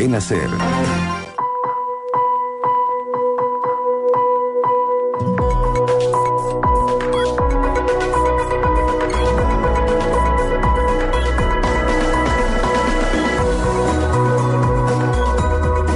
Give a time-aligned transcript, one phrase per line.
[0.00, 0.48] Cadena Ser.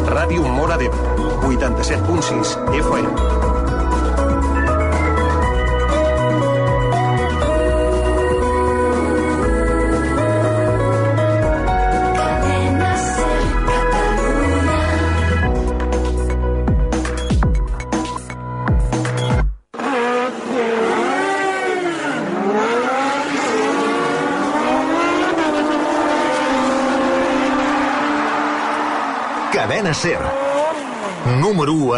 [0.05, 1.01] Ràdio Mora d'Ebre,
[1.49, 2.94] 87.6 FM.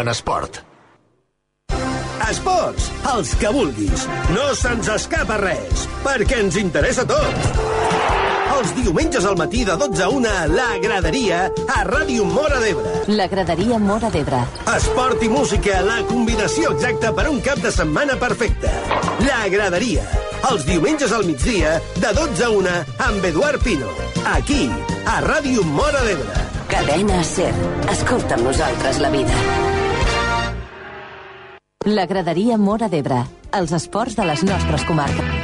[0.07, 0.61] En esport.
[2.29, 4.05] Esports, els que vulguis.
[4.31, 7.59] No se'ns escapa res, perquè ens interessa tot.
[8.57, 11.43] Els diumenges al matí de 12 a 1, la graderia
[11.75, 12.93] a Ràdio Mora d'Ebre.
[13.19, 14.41] La graderia Mora d'Ebre.
[14.77, 18.71] Esport i música, la combinació exacta per a un cap de setmana perfecte.
[19.27, 20.07] La graderia,
[20.49, 22.77] els diumenges al migdia de 12 a 1
[23.11, 23.91] amb Eduard Pino.
[24.37, 24.67] Aquí,
[25.05, 26.45] a Ràdio Mora d'Ebre.
[26.71, 27.51] Cadena Ser.
[27.91, 29.76] Escolta amb nosaltres la vida.
[31.87, 33.21] La graderia Mora d'Ebre.
[33.55, 35.36] Els esports de les nostres comarques.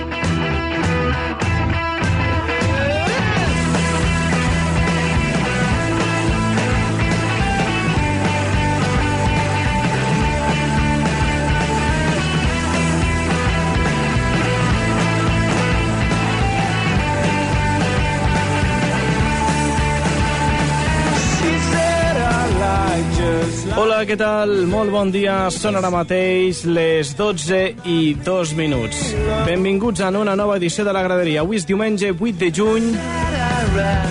[24.03, 24.49] Què tal?
[24.67, 25.47] Molt bon dia.
[25.53, 28.99] Són ara mateix les 12 i 2 minuts.
[29.47, 31.39] Benvinguts a una nova edició de la graderia.
[31.45, 32.89] Avui és diumenge 8 de juny.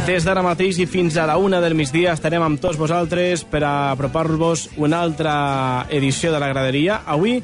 [0.08, 3.60] Des d'ara mateix i fins a la una del migdia estarem amb tots vosaltres per
[3.68, 5.34] a apropar-vos una altra
[5.90, 7.02] edició de la graderia.
[7.04, 7.42] Avui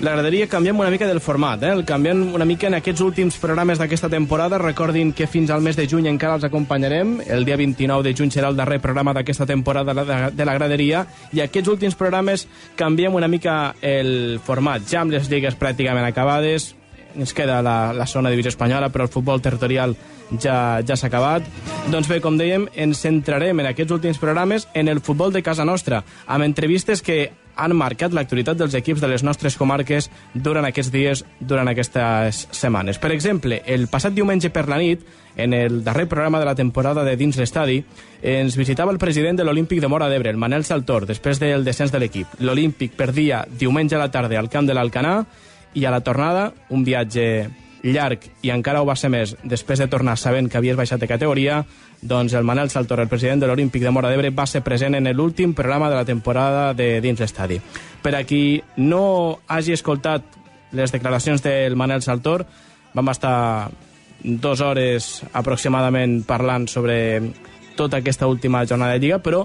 [0.00, 1.70] la graderia canviem una mica del format, eh?
[1.72, 4.58] el canviem una mica en aquests últims programes d'aquesta temporada.
[4.58, 7.20] Recordin que fins al mes de juny encara els acompanyarem.
[7.26, 11.06] El dia 29 de juny serà el darrer programa d'aquesta temporada de- de la graderia
[11.32, 12.46] i aquests últims programes
[12.76, 14.82] canviem una mica el format.
[14.90, 16.74] Ja amb les lligues pràcticament acabades,
[17.16, 19.94] ens queda la, la zona divisió espanyola, però el futbol territorial
[20.40, 21.46] ja, ja s'ha acabat.
[21.92, 25.64] Doncs bé, com dèiem, ens centrarem en aquests últims programes en el futbol de casa
[25.64, 30.90] nostra, amb entrevistes que han marcat l'actualitat dels equips de les nostres comarques durant aquests
[30.90, 32.98] dies, durant aquestes setmanes.
[32.98, 35.04] Per exemple, el passat diumenge per la nit,
[35.36, 37.80] en el darrer programa de la temporada de Dins l'Estadi,
[38.22, 41.92] ens visitava el president de l'Olímpic de Mora d'Ebre, el Manel Saltor, després del descens
[41.92, 42.38] de l'equip.
[42.40, 45.18] L'Olímpic perdia diumenge a la tarda al camp de l'Alcanar
[45.74, 47.50] i a la tornada, un viatge
[47.84, 51.08] llarg i encara ho va ser més després de tornar sabent que havies baixat de
[51.10, 51.60] categoria,
[52.00, 55.10] doncs el Manel Saltor, el president de l'Olímpic de Mora d'Ebre, va ser present en
[55.12, 57.60] l'últim programa de la temporada de dins l'estadi.
[58.02, 60.40] Per a qui no hagi escoltat
[60.72, 62.46] les declaracions del Manel Saltor,
[62.94, 63.70] vam estar
[64.24, 67.20] dues hores aproximadament parlant sobre
[67.76, 69.44] tota aquesta última jornada de Lliga, però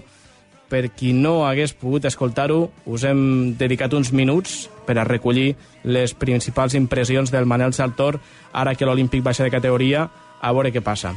[0.70, 6.14] per qui no hagués pogut escoltar-ho, us hem dedicat uns minuts per a recollir les
[6.14, 8.20] principals impressions del Manel Saltor
[8.54, 10.08] ara que l'Olímpic baixa de categoria,
[10.40, 11.14] a veure què passa.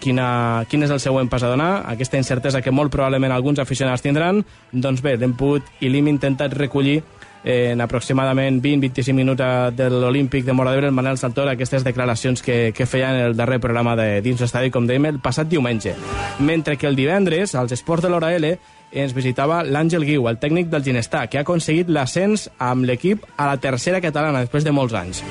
[0.00, 1.82] Quina, quin és el següent pas a donar?
[1.90, 6.56] Aquesta incertesa que molt probablement alguns aficionats tindran, doncs bé, l'hem pogut i l'hem intentat
[6.56, 7.02] recollir
[7.44, 11.84] eh, en aproximadament 20-25 minuts eh, de l'Olímpic de Mora d'Ebre, el Manel Saltor, aquestes
[11.84, 15.48] declaracions que, que feia en el darrer programa de Dins l'Estadi, com dèiem, el passat
[15.48, 15.94] diumenge.
[16.40, 18.56] Mentre que el divendres, als esports de l'Hora L,
[18.92, 23.46] ens visitava l'Àngel Guiu, el tècnic del Ginestà, que ha aconseguit l'ascens amb l'equip a
[23.50, 25.22] la tercera catalana després de molts anys.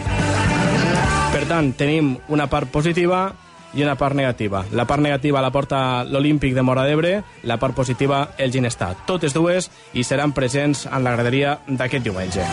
[1.30, 3.28] Per tant, tenim una part positiva
[3.74, 4.64] i una part negativa.
[4.74, 8.96] La part negativa la porta l'Olímpic de Mora d'Ebre, la part positiva el Ginestà.
[9.06, 12.47] Totes dues i seran presents en la graderia d'aquest diumenge.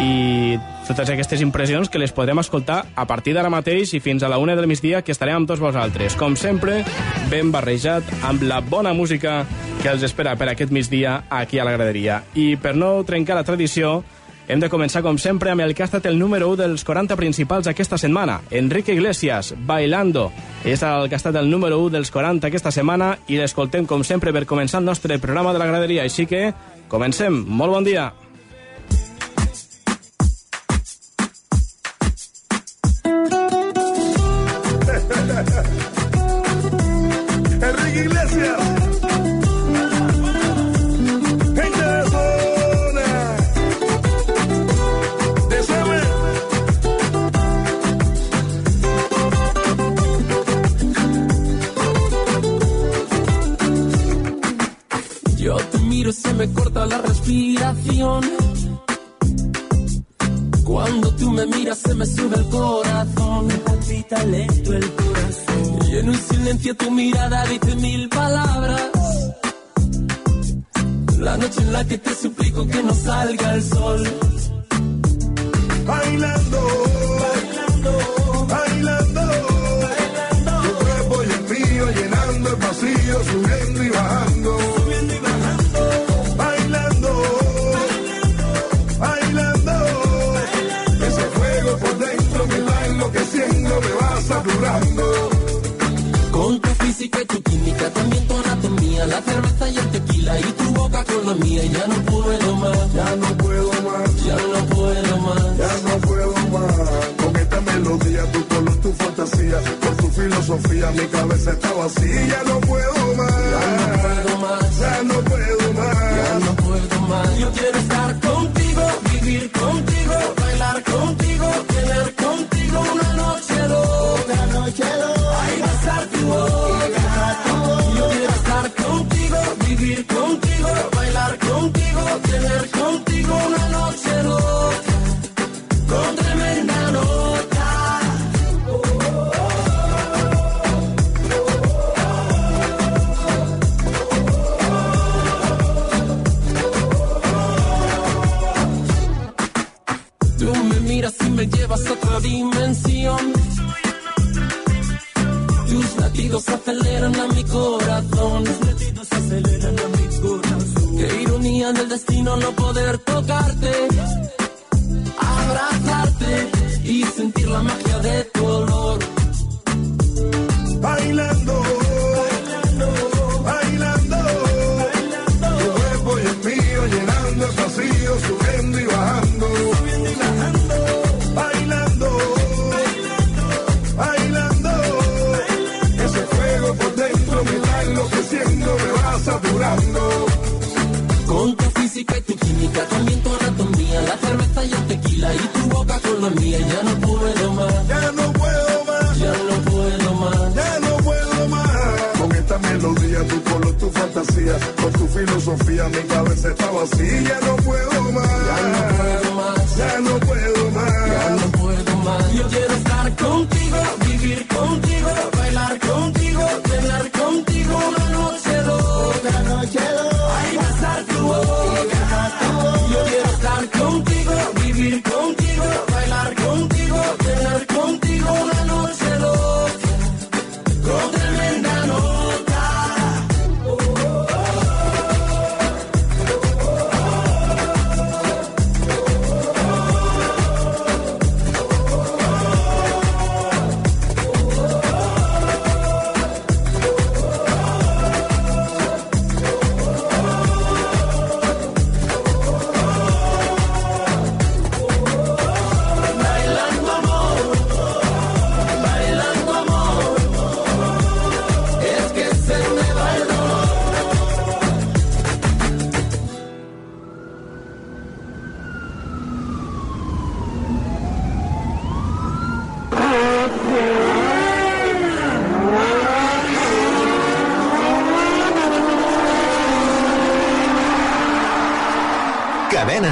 [0.00, 0.56] I
[0.88, 4.38] totes aquestes impressions que les podrem escoltar a partir d'ara mateix i fins a la
[4.40, 6.16] una del migdia que estarem amb tots vosaltres.
[6.16, 6.80] Com sempre,
[7.28, 9.42] ben barrejat amb la bona música
[9.80, 12.20] que els espera per aquest migdia aquí a la graderia.
[12.36, 14.02] I per no trencar la tradició,
[14.50, 17.16] hem de començar, com sempre, amb el que ha estat el número 1 dels 40
[17.16, 18.40] principals aquesta setmana.
[18.50, 20.30] Enrique Iglesias, Bailando.
[20.64, 24.04] És el que ha estat el número 1 dels 40 aquesta setmana i l'escoltem, com
[24.04, 26.02] sempre, per començar el nostre programa de la graderia.
[26.04, 26.50] Així que,
[26.88, 27.40] comencem.
[27.46, 28.10] Molt bon dia.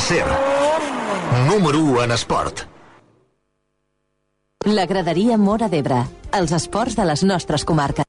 [0.09, 0.25] Ser.
[1.51, 2.63] Número 1 en esport.
[4.65, 6.01] La graderia Mora d'Ebre.
[6.33, 8.08] Els esports de les nostres comarques.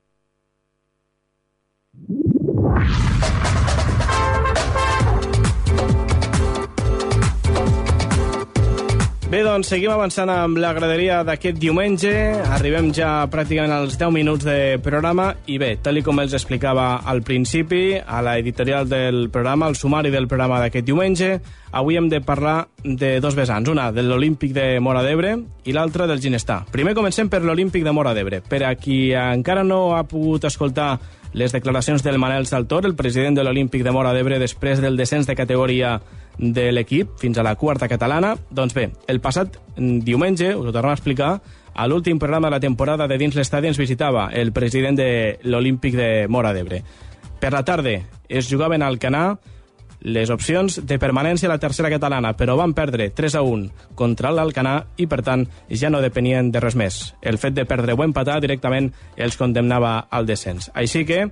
[9.40, 12.10] Bé, doncs seguim avançant amb la graderia d'aquest diumenge.
[12.58, 17.22] Arribem ja pràcticament als 10 minuts de programa i bé, tal com els explicava al
[17.24, 21.30] principi, a la editorial del programa, al sumari del programa d'aquest diumenge,
[21.72, 26.04] avui hem de parlar de dos vessants, una de l'Olímpic de Mora d'Ebre i l'altra
[26.10, 26.66] del Ginestar.
[26.76, 28.42] Primer comencem per l'Olímpic de Mora d'Ebre.
[28.44, 30.98] Per a qui encara no ha pogut escoltar
[31.32, 35.32] les declaracions del Manel Saltor, el president de l'Olímpic de Mora d'Ebre, després del descens
[35.32, 36.02] de categoria
[36.40, 38.34] de l'equip fins a la quarta catalana.
[38.50, 41.34] Doncs bé, el passat mm, diumenge, us ho tornem a explicar,
[41.76, 45.12] a l'últim programa de la temporada de Dins l'Estadi ens visitava el president de
[45.44, 46.82] l'Olímpic de Mora d'Ebre.
[47.40, 49.38] Per la tarda es jugaven al Canà
[50.02, 54.32] les opcions de permanència a la tercera catalana, però van perdre 3 a 1 contra
[54.32, 57.02] l'Alcanà i, per tant, ja no depenien de res més.
[57.22, 60.72] El fet de perdre o empatar directament els condemnava al descens.
[60.74, 61.26] Així que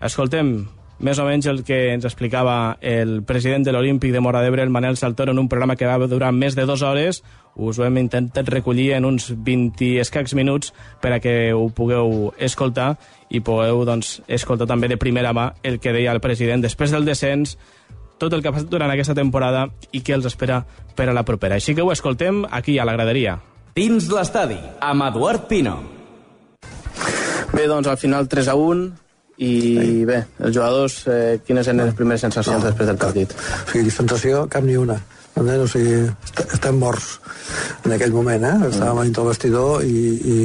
[0.00, 0.68] escoltem
[1.00, 4.72] més o menys el que ens explicava el president de l'Olímpic de Mora d'Ebre, el
[4.72, 7.22] Manel Saltor, en un programa que va durar més de dues hores.
[7.56, 12.34] Us ho hem intentat recollir en uns 20 escacs minuts per a que ho pugueu
[12.38, 12.94] escoltar
[13.30, 17.08] i pugueu doncs, escoltar també de primera mà el que deia el president després del
[17.08, 17.56] descens,
[18.20, 20.60] tot el que ha passat durant aquesta temporada i què els espera
[20.94, 21.56] per a la propera.
[21.56, 23.38] Així que ho escoltem aquí a la graderia.
[23.74, 25.78] Dins l'estadi, amb Eduard Pino.
[27.54, 29.09] Bé, doncs al final 3 a 1
[29.40, 33.32] i bé, els jugadors, eh, quines eren les primeres sensacions després del partit?
[33.32, 34.98] O sigui, sensació, cap ni una.
[35.30, 35.62] Entens?
[35.64, 37.14] O sigui, est estem morts
[37.86, 38.68] en aquell moment, eh?
[38.68, 40.04] Estàvem a dintre el vestidor i,
[40.34, 40.38] i,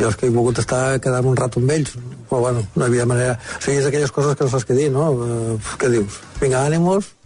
[0.00, 1.92] i els que he volgut estar quedant un rato amb ells,
[2.30, 3.36] però bueno, no hi havia manera...
[3.36, 5.10] O sigui, és aquelles coses que no saps què dir, no?
[5.26, 6.20] Eh, què dius?
[6.40, 7.16] Vinga, ànimos,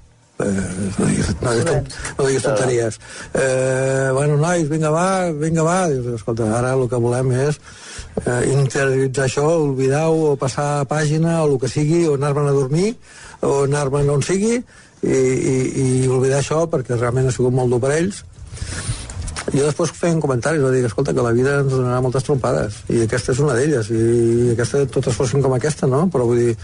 [0.42, 0.46] Eh,
[0.98, 2.96] no diguis, no, diguis, no diguis tonteries.
[3.38, 5.76] Eh, bueno, nois, vinga, va, vinga, va.
[5.92, 7.60] Dius, escolta, ara el que volem és
[8.22, 12.94] eh, interioritzar això, oblidar-ho, o passar pàgina, o el que sigui, o anar-me'n a dormir,
[13.42, 14.58] o anar-me'n on sigui,
[15.04, 18.22] i, i, i oblidar això perquè realment ha sigut molt dur per ells
[19.52, 23.02] jo després feien comentaris, va dir, escolta, que la vida ens donarà moltes trompades, i
[23.04, 26.06] aquesta és una d'elles, i aquesta, totes fossin com aquesta, no?
[26.12, 26.54] Però vull dir,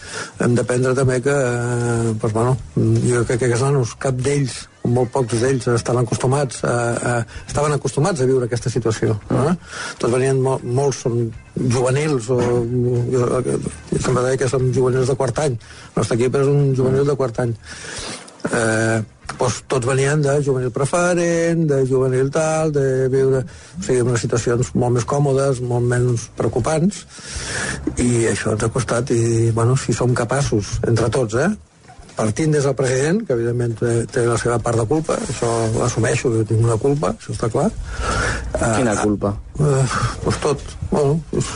[0.40, 2.56] hem d'aprendre també que, eh, doncs, bueno,
[3.04, 4.56] jo crec que aquests nanos, cap d'ells,
[4.88, 6.72] molt pocs d'ells, estaven acostumats a,
[7.10, 7.12] a,
[7.48, 9.54] estaven acostumats a viure aquesta situació, no?
[10.00, 11.28] Tots venien, mol, molts són
[11.60, 12.40] juvenils, o,
[13.12, 13.60] jo, jo
[14.00, 17.16] sempre deia que som juvenils de quart any, el nostre equip és un juvenil de
[17.18, 17.56] quart any.
[18.50, 19.00] Eh,
[19.38, 24.24] doncs tots venien de juvenil preferent, de juvenil tal, de viure o sigui, en unes
[24.24, 27.04] situacions molt més còmodes, molt menys preocupants,
[28.00, 31.50] i això ens ha costat, i bueno, si som capaços, entre tots, eh,
[32.20, 35.84] partint des del president, que evidentment té, té la seva part de culpa, això ho
[35.86, 37.70] assumeixo, que tinc una culpa, això està clar.
[38.76, 39.36] Quina culpa?
[39.60, 39.82] Uh,
[40.24, 40.60] doncs tot.
[40.90, 41.48] Bueno, doncs,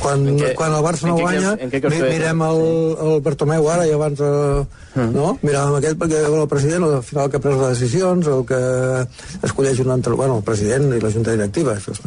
[0.00, 2.60] quan, En què- quan el Barça no guanya, creus- mirem el,
[3.06, 4.64] el Bertomeu ara i abans eh,
[4.96, 5.26] no?
[5.44, 8.58] miràvem aquest perquè el president al final que ha pres les decisions el que
[9.46, 10.16] escolleix un entre...
[10.18, 12.00] bueno, el president i la junta directiva és...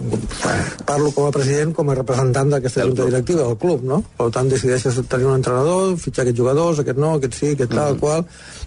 [0.89, 4.01] parlo com a president com a representant d'aquesta junta directiva del club no?
[4.17, 7.95] per tant decideixes tenir un entrenador fitxar aquests jugadors, aquest no, aquest sí, aquest tal,
[8.01, 8.25] qual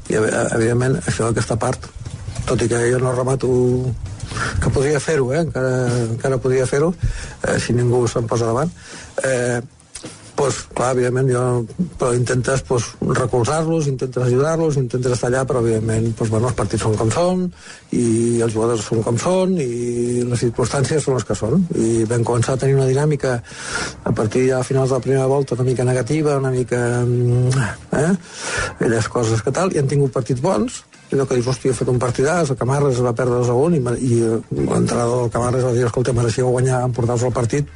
[0.09, 1.91] i ev- evidentment això aquesta part
[2.47, 3.51] tot i que jo no remato
[4.63, 5.45] que podria fer-ho, eh?
[5.47, 5.73] encara,
[6.11, 6.93] encara podria fer-ho,
[7.47, 8.73] eh, si ningú se'n posa davant.
[9.25, 9.61] Eh,
[10.37, 11.43] pues, clar, evidentment, jo,
[11.97, 16.85] però intentes pues, recolzar-los, intentes ajudar-los, intentes estar allà, però evidentment pues, bueno, els partits
[16.85, 17.47] són com són,
[17.97, 21.65] i els jugadors són com són, i les circumstàncies són les que són.
[21.81, 23.39] I vam començar a tenir una dinàmica
[24.05, 26.83] a partir de finals de la primera volta una mica negativa, una mica...
[27.03, 27.65] mm,
[27.97, 28.13] Eh?
[28.77, 30.83] Aquelles coses que tal, i han tingut partits bons,
[31.15, 33.55] allò que dius, hòstia, he fet un partidàs, el Camarles es va perdre 2 a
[33.55, 37.69] 1 i, i eh, l'entrenador del Camarles va dir, escolta, mereixíeu guanyar, emportar-vos el partit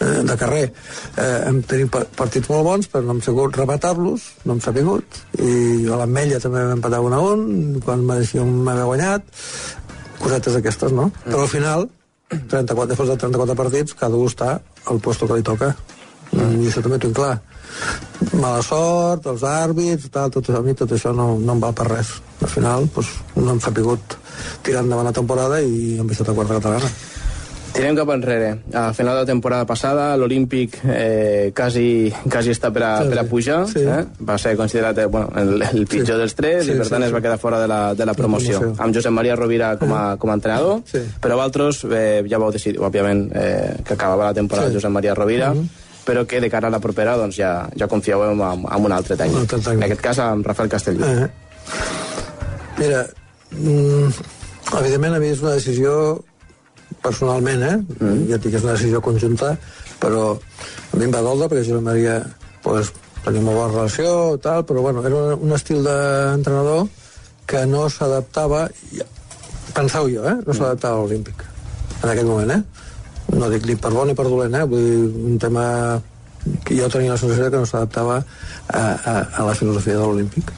[0.00, 0.64] eh, de carrer.
[1.16, 5.20] Eh, hem tenit pa- partits molt bons, però no hem sabut rematar-los, no hem sabut,
[5.42, 9.28] i a l'Ametlla també vam empatar 1 a 1, quan mereixíem haver guanyat,
[10.18, 11.10] cosetes d'aquestes, no?
[11.28, 11.86] Però al final,
[12.28, 15.74] 34, després de 34 partits, cada un està al puesto que li toca.
[16.38, 16.62] Mm.
[16.64, 17.36] I això també tinc clar.
[18.38, 21.86] Mala sort, els àrbits, tal, tot a mi tot això no, no em val per
[21.90, 22.14] res.
[22.42, 24.16] Al final, doncs, no hem sapigut
[24.66, 26.90] tirar endavant la temporada i hem baixat a quarta catalana.
[27.68, 28.48] Tirem cap enrere.
[28.74, 33.18] A final de la temporada passada, l'Olímpic eh, quasi, quasi està per a, Sí, per
[33.20, 33.58] a pujar.
[33.70, 33.82] Sí.
[33.84, 33.98] Eh?
[34.24, 36.22] Va ser considerat eh, bueno, el, el pitjor Sí.
[36.22, 37.08] dels tres Sí, i per sí, tant sí.
[37.10, 38.58] es va quedar fora de la, de la promoció.
[38.58, 38.82] promoció.
[38.82, 41.04] Amb Josep Maria Rovira com a, com a entrenador, Sí.
[41.20, 44.80] però vosaltres eh, ja vau decidir, òbviament, eh, que acabava la temporada Sí.
[44.80, 45.68] Josep Maria Rovira, Mhm.
[46.08, 48.94] Però que de cara a la propera doncs, ja, ja confieu en, en, en un
[48.96, 49.42] altre tècnic.
[49.44, 49.82] Altre tècnic.
[49.82, 51.04] En aquest cas, amb Rafael Castellví.
[51.04, 51.28] Eh.
[52.78, 53.02] Mira,
[53.52, 54.14] mm,
[54.80, 55.92] evidentment a mi és una decisió
[57.04, 57.76] personalment, eh?
[57.98, 58.24] Mm.
[58.30, 59.52] Ja et dic que és una decisió conjunta,
[60.00, 62.16] però a mi em va doldre perquè Josep Maria
[62.64, 62.94] pues,
[63.26, 66.88] tenia molt bona relació tal, però bueno, era un, estil d'entrenador
[67.48, 68.66] que no s'adaptava,
[69.76, 70.36] penseu jo, eh?
[70.46, 71.44] no s'adaptava a l'Olímpic
[71.98, 72.87] en aquell moment, eh?
[73.36, 74.64] No dic ni per bo ni per dolent, eh?
[74.68, 75.64] Vull dir, un tema
[76.64, 80.52] que jo tenia la sensació que no s'adaptava a, a, a la filosofia de l'Olímpic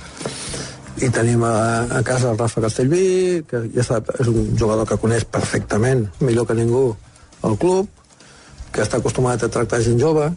[1.00, 1.54] i tenim a,
[1.96, 6.46] a casa el Rafa Castellví, que ja sap, és un jugador que coneix perfectament, millor
[6.48, 6.90] que ningú,
[7.48, 7.88] el club,
[8.70, 10.28] que està acostumat a tractar gent jove,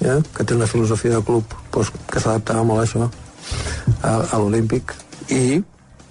[0.00, 3.10] ja, que té una filosofia de club doncs, que s'adaptava molt a això,
[4.00, 4.96] a, a l'Olímpic,
[5.28, 5.60] i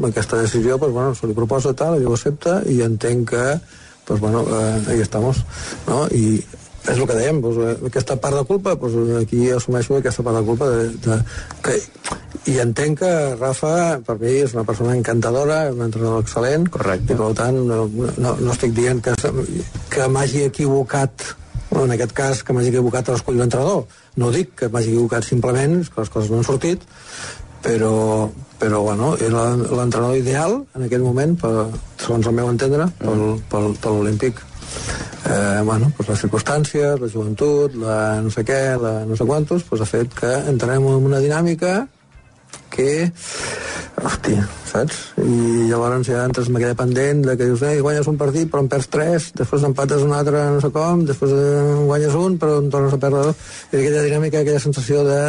[0.06, 3.46] aquesta decisió doncs, bueno, se li proposa tal, ell ho accepta, i entenc que
[4.12, 5.46] doncs, bueno, eh, ahí estamos,
[5.88, 6.04] no?
[6.12, 6.42] i
[6.82, 10.40] és el que dèiem, doncs, eh, aquesta part de culpa, doncs, aquí assumeixo aquesta part
[10.40, 11.18] de culpa de, de,
[11.64, 11.76] que,
[12.52, 13.74] i entenc que Rafa,
[14.06, 17.14] per mi, és una persona encantadora, un entrenador excel·lent, Correcte.
[17.14, 17.86] i per tant no,
[18.18, 19.14] no, no estic dient que,
[19.94, 21.36] que m'hagi equivocat
[21.72, 23.86] en aquest cas, que m'hagi equivocat a l'escollir l'entrenador.
[24.20, 26.84] No dic que m'hagi equivocat simplement, que les coses no han sortit,
[27.62, 31.68] però, però bueno, era l'entrenador ideal en aquell moment, per,
[32.02, 34.42] segons el meu entendre, pel, pel, per l'Olímpic.
[35.32, 39.64] Eh, bueno, pues les circumstàncies, la joventut, la no sé què, la no sé quantos,
[39.70, 41.86] pues ha fet que entrem en una dinàmica
[42.72, 43.12] que
[44.02, 44.98] hòstia, saps?
[45.22, 48.64] I llavors ja entres amb aquella pendent de que dius, eh, guanyes un partit però
[48.64, 52.58] en perds tres, després empates un altre no sé com, després eh, guanyes un però
[52.64, 53.46] en tornes a perdre dos.
[53.72, 55.22] I aquella dinàmica, aquella sensació de...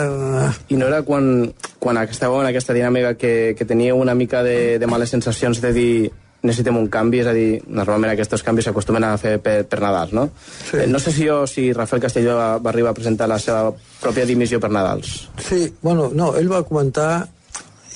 [0.47, 1.52] eh, I no era quan,
[1.83, 5.73] quan estàveu en aquesta dinàmica que, que teníeu una mica de, de males sensacions de
[5.76, 5.95] dir
[6.43, 10.13] necessitem un canvi, és a dir, normalment aquests canvis s'acostumen a fer per, per Nadals,
[10.17, 10.29] no?
[10.71, 10.81] Sí.
[10.83, 13.73] Eh, no sé si jo, si Rafael Castelló va, va arribar a presentar la seva
[14.03, 15.13] pròpia dimissió per Nadals.
[15.47, 17.27] Sí, bueno, no, ell va comentar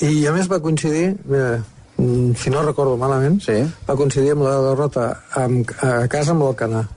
[0.07, 1.59] i a més va coincidir, mira,
[1.99, 3.61] mm, si no recordo malament, Sí.
[3.89, 6.89] va coincidir amb la derrota amb, a casa amb l'Alcanar.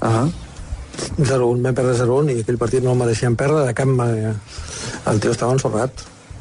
[0.00, 0.26] Ah
[0.98, 4.34] 0-1, vam perdre 0-1 i aquell partit no el mereixíem perdre de cap manera.
[5.06, 5.92] El tio estava ensorrat.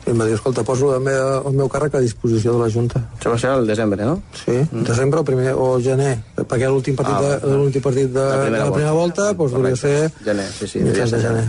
[0.07, 2.69] I em va dir, escolta, poso el meu, el meu càrrec a disposició de la
[2.71, 3.01] Junta.
[3.17, 4.21] Això va ser al desembre, no?
[4.33, 4.83] Sí, mm.
[4.87, 8.45] desembre o, primer, o gener, perquè l'últim partit, Ah, de, l'últim partit de, La primera
[8.45, 9.43] primera, la primera volta, volta.
[9.43, 9.81] doncs, Correcte.
[9.81, 11.45] ser Gener, sí, sí, devia mitjans de gener.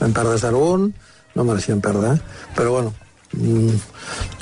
[0.00, 0.90] Vam perdre 0-1,
[1.36, 2.50] no mereixíem perdre, eh?
[2.56, 2.94] però bueno,
[3.34, 3.76] mm,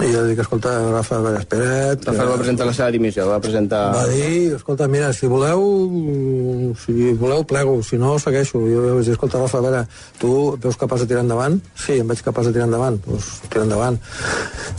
[0.05, 2.05] i jo dic, escolta, Rafa, veure, espera't...
[2.09, 3.83] Rafael va que- presentar la seva dimissió, va presentar...
[3.97, 8.61] va dir, escolta, mira, si voleu, si voleu plego, si no, segueixo.
[8.69, 9.83] Jo vaig dir, escolta, Rafa, a veure,
[10.21, 11.59] tu veus capaç de tirar endavant?
[11.77, 12.99] Sí, em veig capaç de tirar endavant.
[13.07, 13.99] Doncs tira endavant.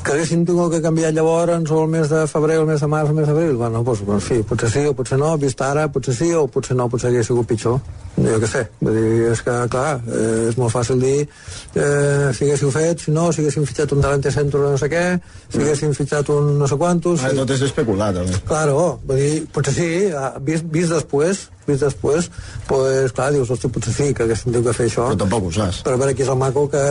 [0.04, 2.88] Que haguéssim tingut que canviar llavors o el mes de febrer, o el mes de
[2.92, 3.56] març, o el mes d'abril?
[3.60, 6.78] Bueno, doncs, doncs sí, potser sí o potser no, vist ara, potser sí o potser
[6.80, 7.80] no, potser hauria sigut pitjor.
[8.20, 12.44] Jo què sé, vull dir, és que, clar, eh, és molt fàcil dir eh, si
[12.48, 15.04] haguéssiu fet, si no, si haguéssim fitxat un delante centro no sé què,
[15.50, 17.24] si haguéssim fitxat un no sé quantos...
[17.24, 18.42] Ah, tot és especular, també.
[18.50, 22.30] Claro, vull dir, potser sí, ah, vist, vist després, vist després,
[22.68, 25.08] pues, clar, dius, hosti, potser sí que haguéssim tingut que fer això.
[25.12, 25.82] Però tampoc ho saps.
[25.86, 26.84] Però a veure qui és el maco que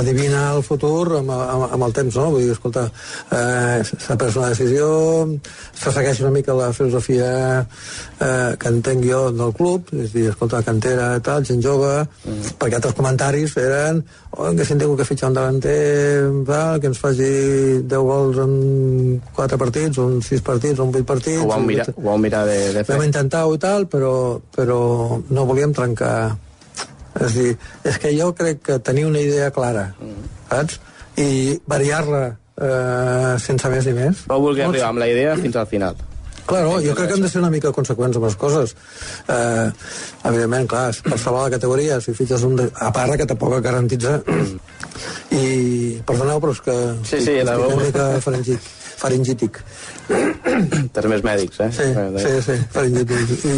[0.00, 2.28] adivina el futur amb, amb, amb el temps, no?
[2.34, 2.86] Vull dir, escolta,
[3.30, 4.90] eh, s'ha pres una decisió,
[5.76, 7.30] se segueix una mica la filosofia
[7.62, 12.56] eh, que entenc jo del club, és dir, escolta, cantera tal, gent jove, mm.
[12.60, 14.02] perquè altres comentaris eren
[14.36, 15.76] oh, s'han tingut que fitxar un davanter
[16.48, 17.28] tal, que ens faci
[17.82, 18.54] 10 gols en
[19.36, 21.42] 4 partits, o en 6 partits, o en 8 partits.
[21.44, 22.96] Ho vau mirar, ho vau mirar de, de fer.
[22.96, 24.14] Vam intentar-ho i tal, però,
[24.56, 24.80] però
[25.28, 26.16] no volíem trencar.
[27.16, 27.52] És dir,
[27.88, 30.26] és que jo crec que tenir una idea clara, Mm.
[30.50, 30.80] saps?
[31.16, 32.24] I variar-la
[32.60, 34.26] eh, sense més ni més.
[34.28, 35.96] Vau voler arribar amb la idea fins al final.
[36.46, 38.76] Claro, jo crec que hem de ser una mica conseqüents amb les coses.
[39.26, 39.66] Eh,
[40.28, 42.54] evidentment, clar, per salvar la categoria, si fitxes un...
[42.60, 42.68] De...
[42.78, 44.20] A part que tampoc garantitza...
[45.36, 46.76] I, perdoneu, però és que...
[47.02, 49.60] Sí, sí, estic la una veu- mica faringit, faringític.
[50.96, 51.70] Termes mèdics, eh?
[51.74, 51.88] Sí,
[52.22, 53.36] sí, sí, faringític.
[53.50, 53.54] I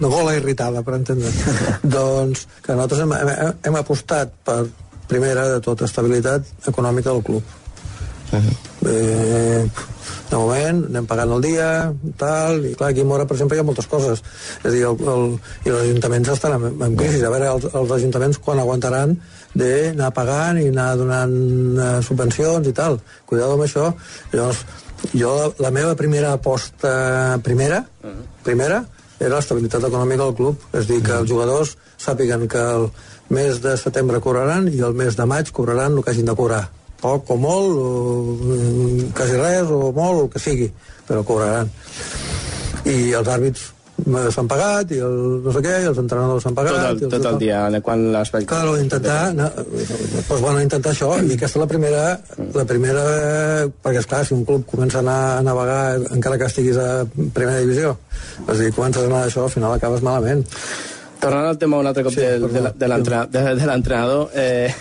[0.00, 1.30] una gola irritada, per entendre.
[1.98, 4.62] doncs que nosaltres hem, hem, hem apostat per,
[5.08, 7.56] primera de tot, estabilitat econòmica del club.
[8.88, 9.64] Eh,
[10.28, 11.68] de moment anem pagant el dia,
[12.20, 14.20] tal, i clar, aquí a Mora, per exemple, hi ha moltes coses.
[14.60, 15.24] És a dir, el, el,
[15.64, 17.22] i els ajuntaments estan en, en crisi.
[17.24, 19.16] A veure, els, els ajuntaments quan aguantaran
[19.54, 22.98] d'anar pagant i anar donant eh, subvencions i tal.
[23.26, 23.90] Cuidado amb això.
[24.32, 24.64] Llavors,
[25.14, 27.82] jo, la, la meva primera aposta, primera,
[28.44, 28.82] primera,
[29.18, 30.66] era l'estabilitat econòmica del club.
[30.78, 32.90] És dir, que els jugadors sàpiguen que el
[33.34, 36.66] mes de setembre cobraran i el mes de maig cobraran el que hagin de cobrar
[36.98, 40.72] poc o molt, o, mm, quasi res, o molt, el que sigui,
[41.06, 41.70] però cobraran.
[42.84, 43.72] I els àrbits
[44.32, 46.74] s'han pagat, i el no sé què, i els entrenadors s'han pagat...
[46.74, 48.48] Tot el, i els tot el dia, quan l'aspecte...
[48.52, 49.48] Claro, intentar, no,
[50.28, 52.04] pues bueno, intentar això, i aquesta és la primera,
[52.56, 53.06] la primera,
[53.84, 55.80] perquè esclar, si un club comença a anar a navegar,
[56.14, 57.96] encara que estiguis a primera divisió,
[58.46, 60.46] és a dir, comences a anar d'això, al final acabes malament.
[61.18, 62.72] Tornant al tema un altre cop Sí, del- de, perdó.
[62.78, 64.72] de l'entre- de, de l'entrenador, eh,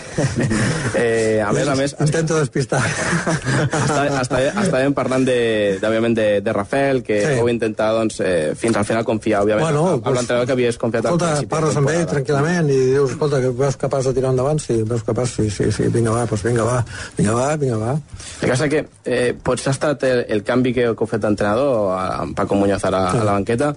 [0.95, 2.82] eh, a més a més, Intento despistar.
[2.82, 5.38] està, està, estàvem parlant de,
[5.82, 7.32] de, òbviament de, de Rafael, que Sí.
[7.34, 7.39] sí.
[7.41, 10.78] heu intentat doncs, eh, fins al final confiar, òbviament, Bueno, amb pues, l'entrenador que havies
[10.78, 11.50] confiat al Escolta, principi.
[11.56, 14.60] parles amb ell tranquil·lament i dius, escolta, que veus capaç de tirar endavant?
[14.62, 15.34] Sí, veus capaç?
[15.39, 16.86] Sí, sí, sí, vinga, va, doncs vinga, va,
[17.17, 17.91] vinga, va, vinga, va.
[17.93, 21.21] El que passa que eh, potser ha estat el, el canvi que, que heu fet
[21.21, 23.73] d'entrenador, amb Paco Muñoz a la, a la banqueta,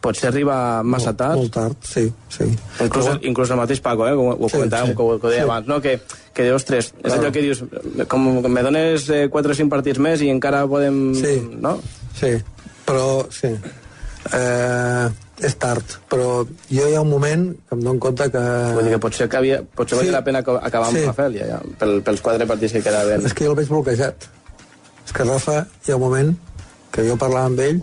[0.00, 1.36] potser arriba massa Molt- tard.
[1.36, 2.44] Molt tard, sí, sí.
[2.84, 4.96] Inclús, inclús el mateix Paco, eh, com ho Sí, comentàvem, sí.
[4.96, 5.48] que, ho, que ho deia Sí.
[5.48, 5.80] abans, no?
[5.80, 6.00] que,
[6.32, 7.22] que dius, ostres, és Claro.
[7.22, 7.64] allò que dius,
[8.08, 11.14] com que me dones eh, 4 o 5 partits més i encara podem...
[11.14, 11.40] Sí.
[11.60, 11.80] No?
[12.18, 12.36] Sí,
[12.86, 13.50] però sí.
[14.32, 15.08] Eh,
[15.38, 18.40] és tard, però jo hi ha un moment que em dono compte que...
[18.74, 20.00] Vull dir que potser, que havia, potser Sí.
[20.04, 21.04] valia la pena acabar amb Sí.
[21.06, 23.24] Rafael, ja, ja, pel, pels quatre partits que quedaven.
[23.24, 24.26] És que jo el veig bloquejat.
[25.06, 26.34] És que Rafa, hi ha un moment
[26.92, 27.80] que jo parlava amb ell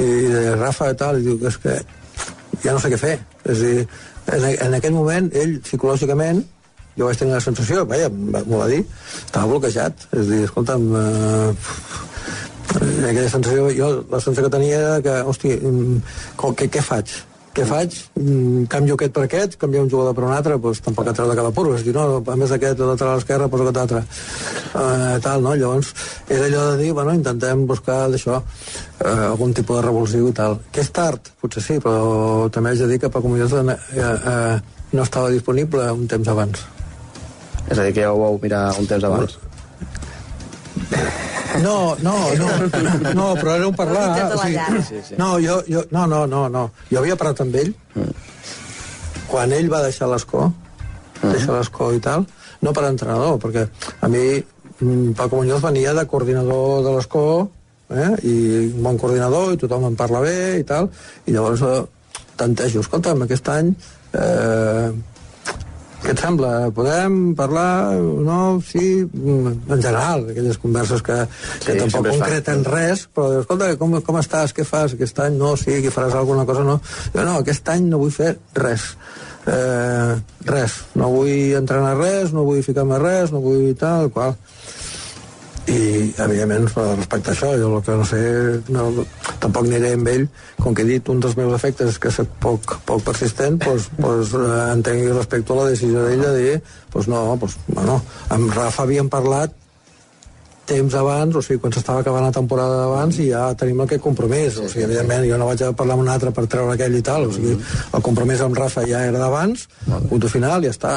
[0.00, 1.76] i deia, Rafa tal, i diu que és que
[2.64, 3.16] ja no sé què fer.
[3.46, 3.86] És dir,
[4.34, 6.42] en, en aquell moment, ell, psicològicament,
[6.96, 8.82] jo vaig tenir la sensació, vaja, m'ho va dir,
[9.24, 10.08] estava bloquejat.
[10.16, 11.50] És dir, escolta'm, eh,
[12.76, 15.98] aquella sensació, jo la sensació que tenia era que, hosti, mm,
[16.42, 17.16] què, què faig?
[17.56, 17.94] Què faig?
[18.20, 21.30] Mm, Canvio aquest per aquest, canvio un jugador per un altre, doncs tampoc et treu
[21.30, 21.72] de cada puro.
[21.72, 24.02] És a dir, no, a més d'aquest lateral esquerre, poso aquest altre.
[24.76, 25.54] Uh, tal, no?
[25.56, 25.94] Llavors,
[26.28, 30.58] era allò de dir, bueno, intentem buscar d'això, uh, algun tipus de revulsiu i tal.
[30.68, 34.84] Que és tard, potser sí, però també haig de dir que Paco Muñoz uh, uh,
[34.92, 36.68] no estava disponible un temps abans.
[37.70, 39.40] És a dir, que ja ho vau mirar un temps abans.
[41.62, 42.48] No, no, no,
[43.16, 44.02] no, però un parlar...
[44.10, 44.82] O sigui, treballar.
[44.84, 45.14] Sí, sí.
[45.18, 46.66] no, jo, jo, no, no, no, no.
[46.90, 47.72] Jo havia parlat amb ell
[49.26, 50.46] quan ell va deixar l'escó,
[51.22, 52.26] deixar l'escó i tal,
[52.62, 53.66] no per entrenador, perquè
[54.00, 57.26] a mi mm, Paco Muñoz venia de coordinador de l'escó,
[57.90, 58.36] eh, i
[58.70, 60.90] un bon coordinador, i tothom en parla bé i tal,
[61.26, 61.82] i llavors eh,
[62.38, 63.74] tantejo, escolta'm, aquest any
[64.14, 64.90] eh,
[66.02, 66.50] què et sembla?
[66.76, 67.96] Podem parlar?
[68.26, 68.38] No?
[68.64, 69.02] Sí?
[69.06, 71.16] En general, aquelles converses que,
[71.64, 72.24] que Sí, tampoc es fa.
[72.26, 74.52] concreten res, però escolta, com, com estàs?
[74.56, 75.38] Què fas aquest any?
[75.40, 76.78] No, sí, que faràs alguna cosa, no.
[77.14, 78.90] Jo, no, aquest any no vull fer res.
[79.46, 80.14] Eh,
[80.50, 80.72] res.
[80.98, 84.34] No vull entrenar res, no vull ficar-me res, no vull tal, qual
[85.66, 88.20] i evidentment respecte a això jo el que no sé
[88.70, 88.86] no,
[89.42, 90.26] tampoc aniré amb ell.
[90.62, 93.90] Com que he dit un dels meus efectes és que soc poc, poc persistent doncs,
[93.98, 96.56] doncs eh, entenc i respecto la decisió d'ell de dir
[96.94, 98.00] doncs no, doncs, bueno,
[98.34, 99.54] amb Rafa havíem parlat
[100.66, 104.58] temps abans, o sigui, quan s'estava acabant la temporada d'abans i ja tenim aquest compromís,
[104.58, 107.04] o sigui, evidentment jo no vaig a parlar amb un altre per treure aquell i
[107.06, 107.54] tal, o sigui,
[107.94, 109.68] el compromís amb Rafa ja era d'abans,
[110.10, 110.96] punt final, ja està.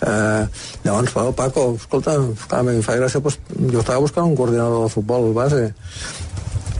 [0.00, 0.46] Eh,
[0.84, 3.38] llavors, bueno, Paco, escolta, clar, em fa gràcia, doncs,
[3.72, 5.70] jo estava buscant un coordinador de futbol base,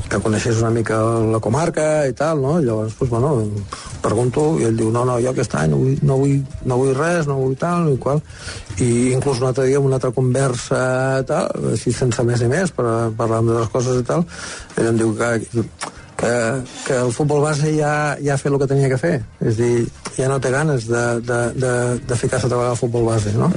[0.06, 0.98] que coneixés una mica
[1.32, 2.58] la comarca i tal, no?
[2.62, 3.32] Llavors, doncs, bueno,
[4.04, 6.36] pregunto, i ell diu, no, no, jo aquest any no vull, no vull,
[6.68, 8.22] no vull res, no vull tal, vull qual.
[8.78, 12.86] I inclús un altre dia, una altra conversa, tal, així sense més ni més, per
[13.18, 14.26] parlar de les coses i tal,
[14.76, 15.32] ell em diu que,
[16.16, 16.32] que,
[16.86, 19.14] que el futbol base ja, ja ha fet el que tenia que fer.
[19.44, 21.72] És dir, ja no té ganes de, de, de,
[22.08, 23.50] de ficar-se a treballar al futbol base, no?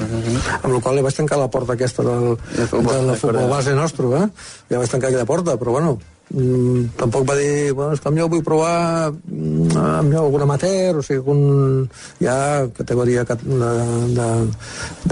[0.62, 2.36] Amb la qual li vaig tancar la porta aquesta del,
[2.68, 4.28] futbol, del futbol base nostre, eh?
[4.74, 5.96] Ja vaig tancar aquella porta, però bueno,
[6.36, 11.00] mm, tampoc va dir, bueno, és que jo vull provar mm, amb jo algun amateur,
[11.00, 12.36] o sigui, algun ja
[12.78, 13.72] categoria cat- de,
[14.20, 14.30] de,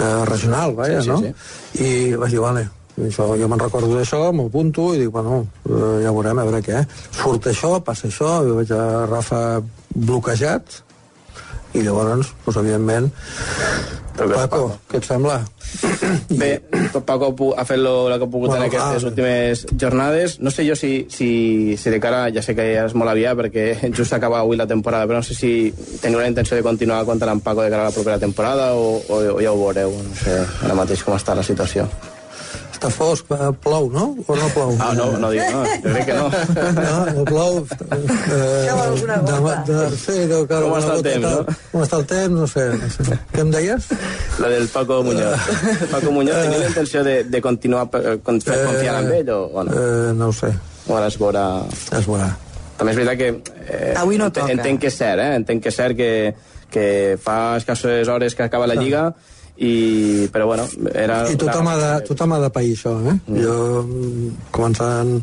[0.03, 1.21] de regional, vaja, Sí, sí, no?
[1.23, 1.33] sí.
[1.87, 2.67] I vaig dir, vale,
[3.05, 6.81] això, jo me'n recordo d'això, m'apunto i dic, bueno, eh, ja veurem, a veure què.
[7.19, 9.61] Surt això, passa això, i veig a Rafa
[9.93, 10.81] bloquejat,
[11.77, 13.11] i llavors, doncs, evidentment,
[14.17, 15.37] Paco, què et sembla?
[16.41, 16.49] Bé,
[17.05, 19.11] Paco ha fet lo, el que ha pogut Bueno, en aquestes clar.
[19.11, 20.39] últimes jornades.
[20.39, 23.37] No sé jo si, si, si de cara, ja sé que ja és molt aviat
[23.37, 27.03] perquè just acaba avui la temporada, però no sé si teniu la intenció de continuar
[27.05, 29.93] comptant amb Paco de cara a la propera temporada o, o, o ja ho veureu,
[30.01, 31.85] no sé ara mateix com està la situació.
[32.77, 34.03] Està fosc, eh, plou, no?
[34.29, 34.75] O no plou?
[34.79, 36.27] Ah, no, no dic, no, jo crec que no.
[36.77, 37.55] No, no plou.
[37.89, 39.63] Eh, alguna de, gota.
[39.65, 41.39] de, sí, deu caure Com està el temps, tal.
[41.47, 41.55] no?
[41.71, 42.65] Com està el temps, no sé.
[42.77, 43.17] No sé.
[43.33, 43.87] Què em deies?
[44.43, 45.47] La del Paco Muñoz.
[45.89, 49.63] Paco Muñoz, teniu la intenció de, de continuar eh, con- confiant en ell o, o
[49.65, 49.73] no?
[49.73, 50.51] Eh, no ho sé,
[50.87, 51.47] O ara es veurà...
[51.97, 52.29] es veurà.
[52.77, 53.31] També és veritat que...
[53.73, 54.53] Eh, Avui no toca.
[54.53, 55.33] Entenc que és cert, eh?
[55.41, 56.11] Entenc que és cert que,
[56.71, 56.85] que
[57.25, 59.07] fa escasses hores que acaba la Lliga
[59.57, 60.27] i...
[60.31, 61.23] Però, bueno, era...
[61.29, 63.15] I tothom ha, de, tothom ha de pair això, eh?
[63.25, 63.39] Mm.
[63.41, 63.55] Jo,
[64.53, 65.15] començant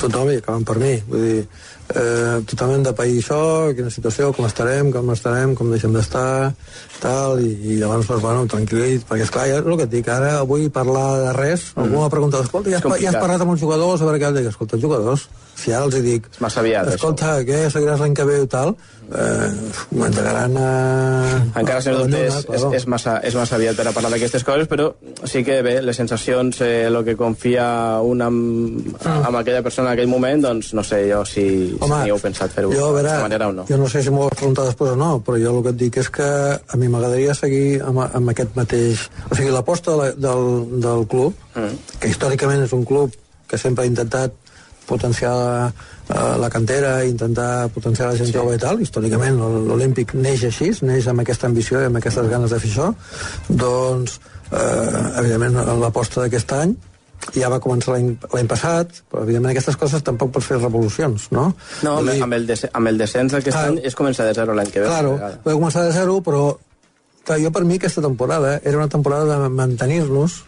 [0.00, 1.38] tothom i acabant per mi, vull dir,
[1.94, 3.40] eh, tothom hem de pair això,
[3.76, 6.52] quina situació, com estarem, com estarem, com deixem d'estar,
[7.00, 10.10] tal, i, i llavors, doncs, bueno, tranquil·lit, perquè, esclar, ja és el que et dic,
[10.12, 11.86] ara vull parlar de res, mm.
[11.86, 14.32] algú m'ha preguntat, escolta, ja has, ja has parlat amb uns jugadors, a veure què,
[14.36, 15.28] dic, escolta, els jugadors,
[15.64, 18.74] si ara els dic, És massa aviat, escolta, què, seguiràs l'any que ve i tal,
[19.10, 19.48] eh,
[19.96, 20.68] m'entregaran a...
[21.60, 24.68] Encara, la dubte, és, és, és, massa, és massa aviat per a parlar d'aquestes coses,
[24.70, 24.90] però
[25.28, 27.66] sí que bé, les sensacions, eh, el que confia
[28.04, 32.02] un amb, amb aquella persona en aquell moment, doncs no sé jo si, si Home,
[32.04, 33.66] n'hi heu pensat fer-ho d'aquesta manera o no.
[33.70, 35.80] Jo no sé si m'ho vas preguntar després o no, però jo el que et
[35.86, 39.08] dic és que a mi m'agradaria seguir amb, amb aquest mateix...
[39.30, 41.76] O sigui, l'aposta de la- del, del club, Mm.
[42.02, 43.12] que històricament és un club
[43.46, 44.32] que sempre ha intentat
[44.86, 45.34] potenciar
[45.70, 48.36] eh, la cantera, intentar potenciar la gent Sí.
[48.36, 52.50] jove i tal, històricament l'Olímpic neix així, neix amb aquesta ambició i amb aquestes ganes
[52.50, 52.90] de fer això,
[53.48, 54.18] doncs,
[54.52, 56.74] eh, evidentment, l'aposta d'aquest any
[57.32, 61.54] ja va començar l'any passat, però evidentment aquestes coses tampoc pots fer revolucions, no?
[61.82, 63.68] No, amb, dir, amb, el des, amb el descens d'aquest Clar.
[63.70, 64.86] any és començar de zero l'any que ve.
[64.90, 66.58] Claro, la va començar de zero, però
[67.24, 70.42] clar, jo per mi aquesta temporada era una temporada de mantenir-nos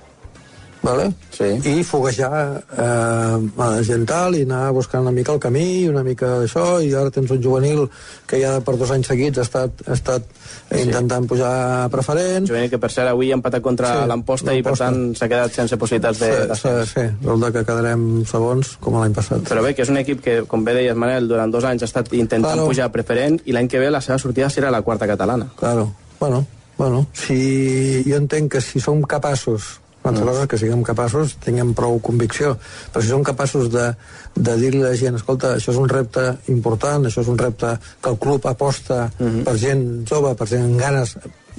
[0.86, 1.08] vale?
[1.34, 1.48] Sí.
[1.68, 2.38] i foguejar
[2.78, 6.78] eh, a la gent tal i anar buscant una mica el camí una mica d'això
[6.80, 7.84] i ara tens un juvenil
[8.26, 10.24] que ja per dos anys seguits ha estat, ha estat
[10.70, 10.80] sí.
[10.84, 14.76] intentant pujar preferent Juvenil que per cert avui ha empatat contra Sí, l'Amposta i per
[14.78, 16.30] tant s'ha quedat sense possibilitats de...
[16.54, 20.00] sí, sí, sí, resulta que quedarem segons com l'any passat Però bé, que és un
[20.00, 22.68] equip que, com bé deies, Manel, durant dos anys ha estat intentant Claro.
[22.70, 25.48] pujar preferent i l'any que ve la seva sortida serà la quarta catalana.
[25.58, 25.88] Claro,
[26.20, 26.44] bueno,
[26.78, 31.36] bueno, si jo entenc que si som capaços una altra cosa és que siguem capaços,
[31.42, 32.54] tinguem prou convicció,
[32.92, 33.88] però si som capaços de,
[34.36, 37.72] de dir-li a la gent, escolta, això és un repte important, això és un repte
[38.00, 41.16] que el club aposta per gent jove, per gent amb ganes,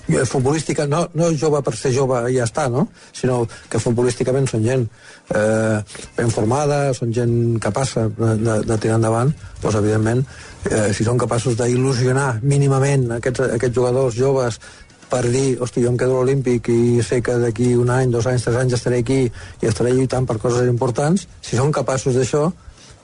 [0.08, 2.88] eh, futbolística, no, no jove per ser jove i ja està, no?
[3.14, 4.88] sinó que futbolísticament són gent
[5.36, 5.80] eh,
[6.18, 10.24] ben formada, són gent capaç de, de, de tirar endavant, doncs evidentment,
[10.72, 14.62] eh, si són capaços d'il·lusionar mínimament aquests, aquests jugadors joves
[15.10, 18.28] per dir, hosti, jo em quedo a l'Olímpic i sé que d'aquí un any, dos
[18.28, 22.50] anys, tres anys estaré aquí i estaré lluitant per coses importants, si són capaços d'això,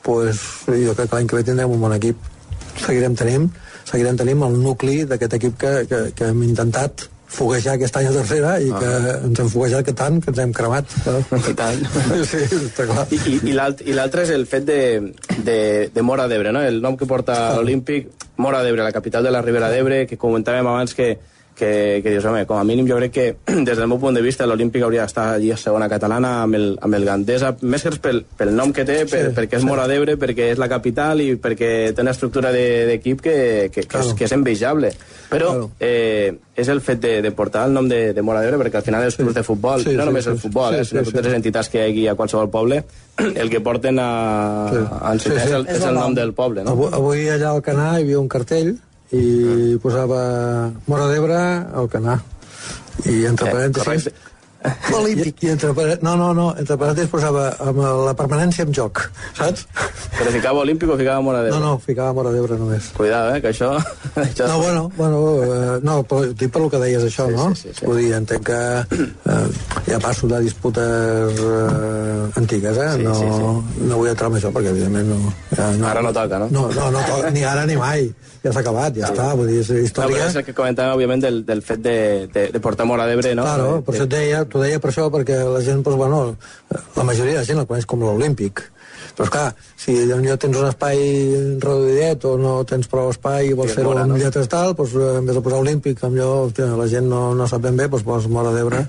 [0.03, 2.19] pues, jo crec que l'any que ve tindrem un bon equip.
[2.83, 3.47] Seguirem tenint,
[3.87, 8.13] seguirem tenint el nucli d'aquest equip que, que, que hem intentat foguejar aquest any a
[8.13, 8.89] tercera i que
[9.25, 10.91] ens hem foguejat que tant que ens hem cremat.
[11.39, 11.81] I tant.
[12.29, 13.07] Sí, està clar.
[13.09, 14.79] I, i, i l'altre és el fet de,
[15.39, 15.57] de,
[15.93, 16.61] de Mora d'Ebre, no?
[16.61, 18.11] el nom que porta l'Olímpic,
[18.43, 21.15] Mora d'Ebre, la capital de la Ribera d'Ebre, que comentàvem abans que,
[21.55, 23.25] que, que dius, home, com a mínim jo crec que
[23.67, 26.67] des del meu punt de vista l'Olímpic hauria d'estar allí a segona catalana amb el,
[26.81, 29.67] amb el Gandesa, més que pel, pel nom que té, per, Sí, perquè és sí.
[29.69, 33.35] Mora d'Ebre, perquè és la capital i perquè té una estructura de- d'equip que,
[33.71, 34.07] que, que, Claro.
[34.09, 34.91] és, que és envejable.
[35.29, 35.69] Però Claro.
[35.79, 38.83] eh, és el fet de, de portar el nom de, de Mora d'Ebre, perquè al
[38.85, 41.01] final els clubs de futbol, Sí, no sí, només sí, el futbol, sí, eh, sinó
[41.05, 41.29] sí, totes sí.
[41.29, 42.83] les entitats que hi hagi a qualsevol poble,
[43.43, 44.77] el que porten a, Sí.
[45.01, 45.49] a encetar Sí, sí.
[45.49, 46.71] és, el, és el nom del poble, no?
[46.75, 48.75] Avui, avui allà al Canà hi havia un cartell
[49.13, 50.19] i posava
[50.89, 51.39] Mora d'Ebre
[51.73, 52.19] al Canà.
[53.05, 53.85] I entre Eh, parèntesis...
[53.85, 54.29] correcte.
[54.95, 55.41] Olímpic.
[55.43, 55.73] I, i entre,
[56.05, 59.01] no, no, no, entre parèntesis posava amb la permanència en joc,
[59.35, 59.65] saps?
[60.15, 61.57] Però ficava olímpic o ficava Mora d'Ebre?
[61.59, 62.87] No, no, ficava Mora d'Ebre només.
[62.95, 63.73] Cuidado, eh, que això...
[64.23, 67.49] això No, bueno, bueno eh, no, però dic per que deies això, Sí, no?
[67.59, 67.85] sí, sí, sí.
[67.89, 68.61] Vull dir, entenc que
[69.35, 69.47] eh,
[69.89, 72.91] ja passo de disputes eh, antigues, eh?
[72.95, 73.87] Sí, no, sí, sí.
[73.89, 75.33] no vull entrar en això, perquè evidentment no...
[75.57, 76.47] Ja, no Ara no toca, no?
[76.55, 78.07] No, no, no toca, ni ara ni mai.
[78.43, 80.25] Ja s'ha acabat, ja està, vull dir, és No, història...
[80.27, 81.95] és el que comentàvem, òbviament, del, del fet de,
[82.33, 83.45] de, de portar Mora d'Ebre, no?
[83.47, 86.35] Claro, Eh, per això et deia, t'ho deia per això, perquè la gent, doncs, bueno,
[86.97, 88.65] la majoria de la gent el coneix com l'Olímpic.
[89.13, 91.01] Però, esclar, si potser tens un espai
[91.61, 94.17] reduïdet o no tens prou espai i vols fer-ho amb no?
[94.17, 97.47] lletres tal, doncs, eh, en vez de posar Olímpic, potser hòstia, la gent no, no
[97.49, 98.81] sap ben bé, doncs pos Mora d'Ebre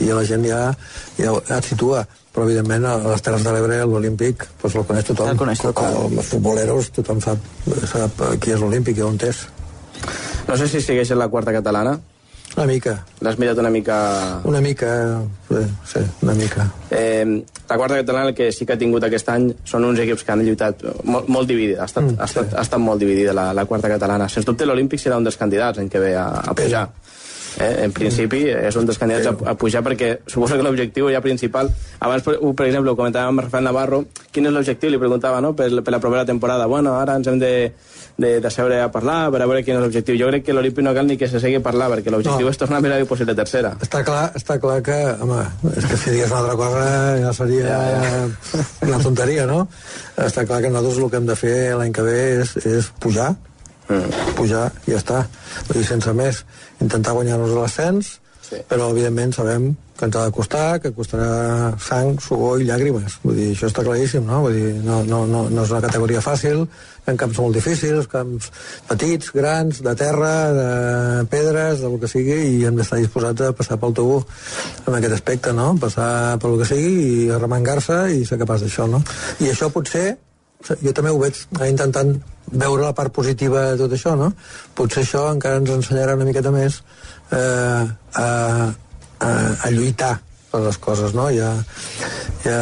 [0.00, 0.62] i la gent ja,
[1.20, 2.06] ja, ja et situa.
[2.32, 5.30] Però, evidentment, a les Terres de l'Ebre, l'Olímpic, doncs el coneix tothom.
[5.32, 5.94] El coneix tothom.
[6.00, 7.46] Com els futboleros, tothom sap,
[7.88, 9.46] sap qui és l'Olímpic i on és.
[10.48, 11.96] No sé si segueix en la quarta catalana.
[12.56, 13.96] Una mica, L'has mirat una mica...
[14.48, 14.88] una mica,
[15.48, 16.64] sí, sí una mica.
[16.90, 20.24] Eh, la quarta catalana el que sí que ha tingut aquest any són uns equips
[20.24, 23.34] que han lluitat molt, molt dividida, ha estat, Mm, ha, estat, ha estat molt dividida
[23.36, 24.28] la, la quarta catalana.
[24.32, 26.86] Sens dubte l'Olímpic serà un dels candidats en què ve a, a pujar.
[27.56, 31.22] Eh, en principi és un dels candidats a, a pujar perquè suposo que l'objectiu ja
[31.24, 31.70] principal
[32.04, 35.54] abans per, per exemple ho comentàvem amb Rafael Navarro quin és l'objectiu, li preguntava no?
[35.56, 37.72] per, per la propera temporada bueno, ara ens hem de,
[38.20, 40.84] de, de seure a parlar per a veure quin és l'objectiu jo crec que l'Olímpic
[40.84, 42.52] no cal ni que se segui a parlar perquè l'objectiu No.
[42.52, 45.40] és tornar a mirar possible tercera Està clar, està clar que, home,
[45.72, 46.84] és que si digués una altra cosa
[47.22, 47.80] ja seria
[48.84, 49.62] una tonteria, no?
[50.20, 53.32] Està clar que nosaltres el que hem de fer l'any que ve és, és pujar,
[54.36, 55.24] pujar i ja està.
[55.68, 56.44] Vull dir, sense més,
[56.80, 58.60] intentar guanyar-nos l'ascens, Sí.
[58.70, 63.16] però evidentment sabem que ens ha de costar, que costarà sang, suor i llàgrimes.
[63.24, 64.42] Vull dir, això està claríssim, no?
[64.44, 66.62] Vull dir, no, no, no, no és una categoria fàcil,
[67.06, 68.52] en camps molt difícils, camps
[68.86, 73.80] petits, grans, de terra, de pedres, del que sigui, i hem d'estar disposats a passar
[73.82, 74.20] pel tubo
[74.86, 75.72] en aquest aspecte, no?
[75.80, 76.94] Passar pel que sigui
[77.24, 79.02] i arremangar-se i ser capaç d'això, no?
[79.40, 80.12] I això potser
[80.64, 82.14] jo també ho veig eh, intentant
[82.46, 84.30] veure la part positiva de tot això, no?
[84.78, 86.80] Potser això encara ens ensenyarà una miqueta més
[87.34, 87.82] eh,
[88.22, 88.28] a,
[89.18, 89.30] a,
[89.66, 90.16] a lluitar
[90.52, 91.28] per les coses, no?
[91.34, 91.52] Ja,
[92.46, 92.58] ja,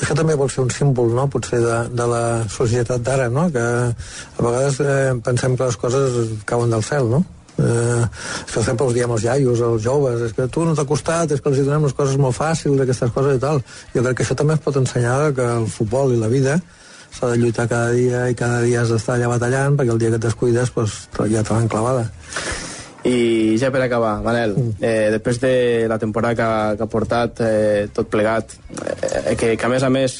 [0.00, 3.62] això també vol ser un símbol, no?, potser de, de la societat d'ara, no?, que
[3.62, 7.22] a vegades eh, pensem que les coses cauen del cel, no?
[7.60, 8.04] Eh,
[8.46, 11.42] això sempre us diem als iaios, als joves, és que tu no t'ha costat, és
[11.42, 13.60] que els donem les coses molt fàcils, aquestes coses i tal.
[13.94, 16.56] Jo crec que això també es pot ensenyar que el futbol i la vida
[17.10, 20.10] s'ha de lluitar cada dia i cada dia has d'estar allà batallant perquè el dia
[20.14, 22.06] que et descuides pues, ja te l'han clavada.
[23.04, 27.40] I ja per acabar, Manel, eh, després de la temporada que, ha- que ha portat
[27.40, 28.52] eh, tot plegat,
[28.84, 30.18] eh, que, que a més a més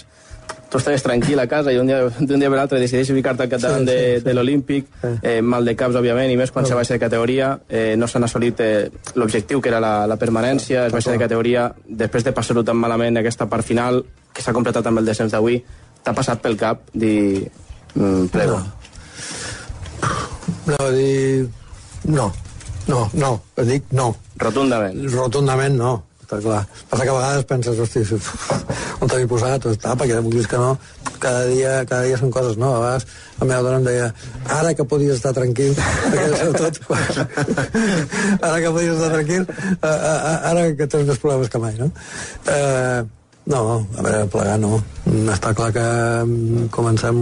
[0.71, 3.51] tu estaves tranquil a casa i un dia, d'un dia per l'altre decideixes ficar-te al
[3.53, 4.25] capdavant Sí, de, sí, sí.
[4.25, 4.87] de l'Olímpic,
[5.21, 8.25] eh, mal de caps, òbviament, i més quan se baixa de categoria, eh, no s'han
[8.25, 12.65] assolit eh, l'objectiu, que era la, la permanència, es baixa de categoria, després de passar-ho
[12.65, 14.01] tan malament aquesta part final,
[14.33, 15.59] que s'ha completat amb el descens d'avui,
[16.05, 17.49] t'ha passat pel cap dir...
[17.95, 18.61] Mm, plego.
[20.71, 21.49] No, dir...
[22.11, 22.31] No,
[22.89, 23.33] no, no,
[23.67, 24.13] dic no.
[24.41, 25.03] Rotundament.
[25.13, 26.63] Rotundament no, està clar.
[26.89, 28.05] Passa que a vegades penses, hosti,
[29.01, 30.73] on t'havia posat, està, perquè vulguis que no,
[31.21, 32.73] cada dia, cada dia són coses, no?
[32.77, 33.07] A vegades
[33.41, 34.09] la meva dona em deia,
[34.57, 36.81] ara que podies estar tranquil, perquè sobretot,
[38.49, 39.49] ara que podies estar tranquil,
[39.85, 41.91] ara que tens més problemes que mai, no?
[42.49, 43.01] Eh,
[43.47, 44.77] no, a veure, plegar no.
[45.33, 45.83] Està clar que
[46.25, 47.17] mm, comencem...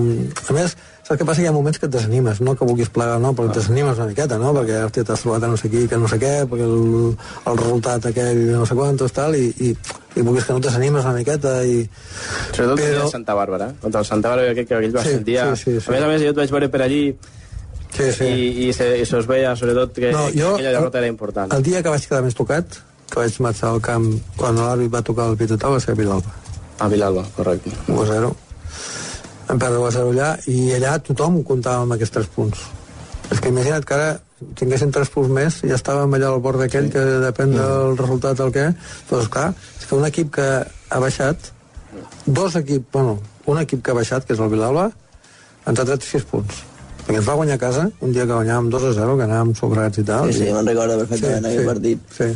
[0.48, 0.74] A més,
[1.06, 1.40] saps què passa?
[1.40, 4.08] Hi ha moments que et desanimes, no que vulguis plegar, no, però et desanimes una
[4.10, 4.50] miqueta, no?
[4.56, 7.14] Perquè, hòstia, t'has trobat a no sé qui, que no sé què, perquè el,
[7.48, 9.70] el resultat aquell no sé quantos, tal, i, i,
[10.18, 11.80] i vulguis que no et desanimes una miqueta, i...
[12.52, 13.08] Sobretot Però- Però...
[13.14, 13.70] Santa Bàrbara.
[13.80, 15.48] Contra el Santa Bàrbara, crec que aquell va Sí, el dia...
[15.56, 15.88] sí, sí, sí.
[15.88, 17.02] A més a més, jo et vaig veure per allí
[17.88, 18.26] Sí, sí.
[18.28, 21.08] i, i, se, i se us veia, sobretot, que, No, que jo- aquella derrota era
[21.08, 21.54] important.
[21.56, 22.76] El dia que vaig quedar més tocat,
[23.10, 26.32] que vaig marxar al camp quan l'àrbit va tocar el pitotau, va ser a Vilalba.
[26.78, 27.70] A Vilalba, correcte.
[27.88, 28.34] 1 a 0.
[29.48, 32.58] Vam perdre 1 a 0 allà, i allà tothom comptava amb aquests 3 punts.
[33.32, 34.10] És que imagina't que ara
[34.54, 38.36] tinguéssim 3 punts més i ja estàvem allà al bord d'aquell que depèn del resultat
[38.38, 38.66] del què.
[39.10, 39.48] Doncs clar,
[39.80, 40.48] és que un equip que
[40.90, 41.50] ha baixat,
[42.26, 44.90] dos equips, bueno, un equip que ha baixat, que és el Vilalba,
[45.66, 46.60] ens ha tret 6 punts.
[47.08, 49.54] Perquè ens va guanyar a casa, un dia que guanyàvem 2 a 0, que anàvem
[49.56, 50.28] sobrats i tal.
[50.32, 51.98] Sí, sí, i- me'n recordo perfectament, aquell partit.
[52.12, 52.28] Sí.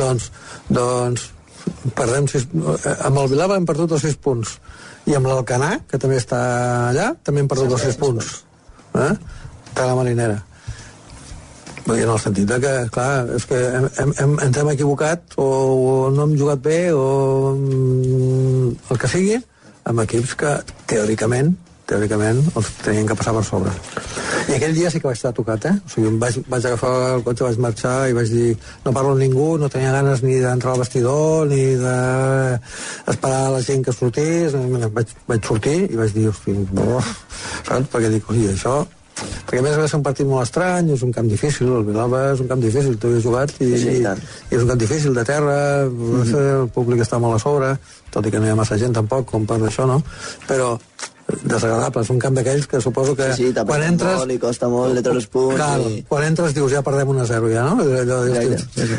[0.00, 0.30] Doncs,
[0.68, 1.30] doncs
[1.96, 4.58] perdem sis, eh, amb el Vilava hem perdut els 6 punts.
[5.08, 6.40] I amb l'Alcanà, que també està
[6.90, 8.36] allà també hem perdut els 6 punts.
[8.94, 9.14] Eh?
[9.74, 10.42] de la marinera.
[11.84, 15.36] Vull dir, en el sentit que, clar, és que hem, hem, hem, ens hem equivocat
[15.36, 17.04] o, o no hem jugat bé o
[17.58, 19.36] mm, el que sigui
[19.90, 20.54] amb equips que
[20.88, 21.52] teòricament
[21.88, 23.72] teòricament els tenien que passar per sobre
[24.48, 25.74] i aquell dia sí que vaig estar tocat eh?
[25.76, 28.50] o sigui, vaig, vaig agafar el cotxe, vaig marxar i vaig dir,
[28.84, 33.84] no parlo amb ningú no tenia ganes ni d'entrar al vestidor ni d'esperar la gent
[33.86, 34.56] que sortís
[34.98, 37.14] vaig, vaig sortir i vaig dir, hosti, brrr,
[37.68, 37.90] saps?
[37.92, 38.82] perquè dic, oi, això
[39.46, 42.22] perquè a més va ser un partit molt estrany, és un camp difícil, el Vilalba
[42.32, 44.14] és un camp difícil, tu hi has jugat i, Sí, i i,
[44.50, 45.56] és un camp difícil de terra,
[45.86, 46.62] mm -hmm.
[46.62, 47.76] el públic està molt a sobre,
[48.10, 50.02] tot i que no hi ha massa gent tampoc, com per això, no?
[50.48, 50.78] Però
[51.42, 54.18] desagradable, és un camp d'aquells que suposo que Sí, sí, quan entres...
[54.18, 55.56] molt i costa molt de treure els punts.
[55.56, 56.04] Clar, i...
[56.08, 57.80] quan entres dius ja perdem 1 a 0 ja, no?
[57.80, 58.96] Allò, dius, Gaire, sí, sí.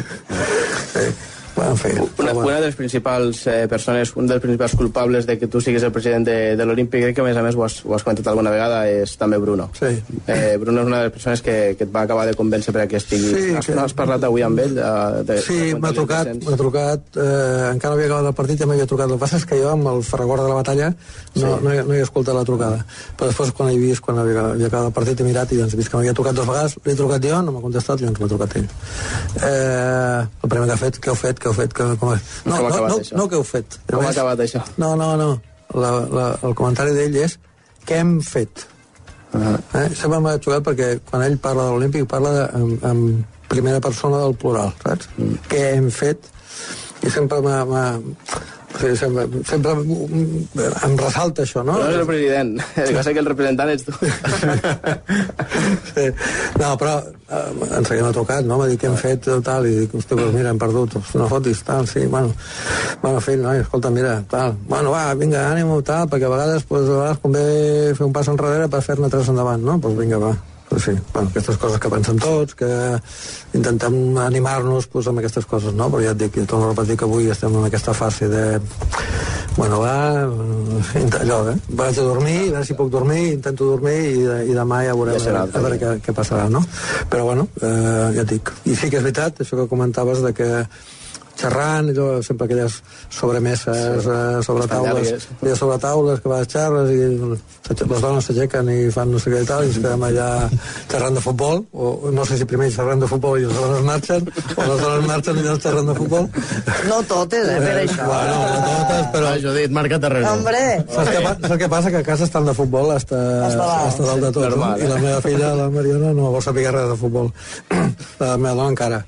[0.94, 1.35] sí.
[1.56, 2.48] En fi, Una, bueno.
[2.50, 5.92] una de les principals eh, persones, un dels principals culpables de que tu siguis el
[5.96, 8.28] president de, de l'Olímpic, crec que a més a més ho has, ho has comentat
[8.28, 9.70] alguna vegada, és també Bruno.
[9.80, 9.94] Sí.
[10.28, 13.00] Eh, Bruno és una de les persones que, que et va acabar de convèncer perquè
[13.00, 13.32] estigui...
[13.32, 14.76] Sí, has, que- no has parlat avui amb ell?
[14.76, 18.68] De, de, Sí, m'ha trucat, m'ha trucat, eh, encara no havia acabat el partit, ja
[18.68, 19.08] m'havia trucat.
[19.08, 21.64] El que passa és que jo, amb el ferragor de la batalla, no, Sí.
[21.64, 22.84] no, he, no he escoltat la trucada.
[23.16, 25.74] Però després, quan he vist, quan havia, havia acabat el partit, he mirat i doncs,
[25.74, 28.20] he vist que m'havia trucat dues vegades, l'he trucat jo, no m'ha contestat, i doncs
[28.20, 28.68] m'ha trucat ell.
[29.42, 32.14] Eh, el primer que ha fet, què heu fet, què heu fet, que, com...
[32.50, 33.18] No, Com no, no, això?
[33.20, 33.78] no què heu fet.
[33.92, 34.64] Com ha acabat això?
[34.82, 35.36] No, no, no.
[35.78, 37.38] La, la, el comentari d'ell és
[37.86, 38.66] què hem fet.
[39.36, 39.60] Uh -huh.
[39.82, 39.90] Eh?
[39.94, 44.18] Sempre m'ha xocat perquè quan ell parla de l'Olímpic parla de, en, en primera persona
[44.24, 45.10] del plural, saps?
[45.18, 45.38] Mm.
[45.50, 46.32] Què hem fet?
[47.04, 48.00] I sempre m'ha...
[48.80, 51.78] sempre, sempre em ressalta això, no?
[51.80, 53.94] No és el president, el que que el representant ets tu.
[55.94, 56.08] sí.
[56.60, 58.58] No, però eh, en seguida m'ha trucat, no?
[58.60, 61.64] M'ha dit que hem fet tal, i dic, hosti, doncs mira, hem perdut, no fotis,
[61.68, 62.34] tal, sí, bueno,
[63.04, 66.90] bueno, fill, noi, escolta, mira, tal, bueno, va, vinga, ànimo, tal, perquè a vegades, pues,
[66.90, 67.46] a vegades convé
[67.96, 69.76] fer un pas enrere per fer-ne tres endavant, no?
[69.76, 70.36] Doncs pues vinga, va,
[70.70, 72.70] pues sí, bueno, aquestes coses que pensem tots, que
[73.58, 75.90] intentem animar-nos pues, amb aquestes coses, no?
[75.94, 78.46] Però ja et dic, jo torno a repetir que avui estem en aquesta fase de...
[79.56, 80.26] Bueno, va,
[81.22, 81.56] allò, eh?
[81.80, 85.16] Vaig a dormir, a veure si puc dormir, intento dormir i, i demà ja veurem
[85.16, 86.60] Ja serà a, a veure què, què passarà, no?
[87.12, 88.52] Però bueno, eh, ja et dic.
[88.66, 90.50] I sí que és veritat, això que comentaves de que
[91.36, 92.78] xerrant, allò, sempre aquelles
[93.12, 94.10] sobremeses sí.
[94.10, 99.12] eh, sobre taules, aquelles sobre taules que vas xerres i les dones s'aixequen i fan
[99.12, 100.28] no sé què i tal i ens quedem allà
[100.92, 104.24] xerrant de futbol o no sé si primer xerrant de futbol i les dones marxen
[104.56, 106.30] o les dones marxen i llavors xerrant de futbol
[106.90, 108.06] No totes, eh, per això.
[108.08, 110.26] bueno, no totes, però Va, Judit, marca terreny.
[110.30, 110.62] Hombre,
[110.94, 111.92] Saps què, pa- saps què passa?
[111.92, 113.18] Que a casa estan de futbol hasta,
[113.48, 113.88] Hasta dalt.
[113.90, 114.44] hasta dalt de tot.
[114.50, 114.86] normal, no?
[114.86, 117.32] I la meva filla, la Mariona, no vol saber res de futbol.
[118.20, 119.00] La meva dona encara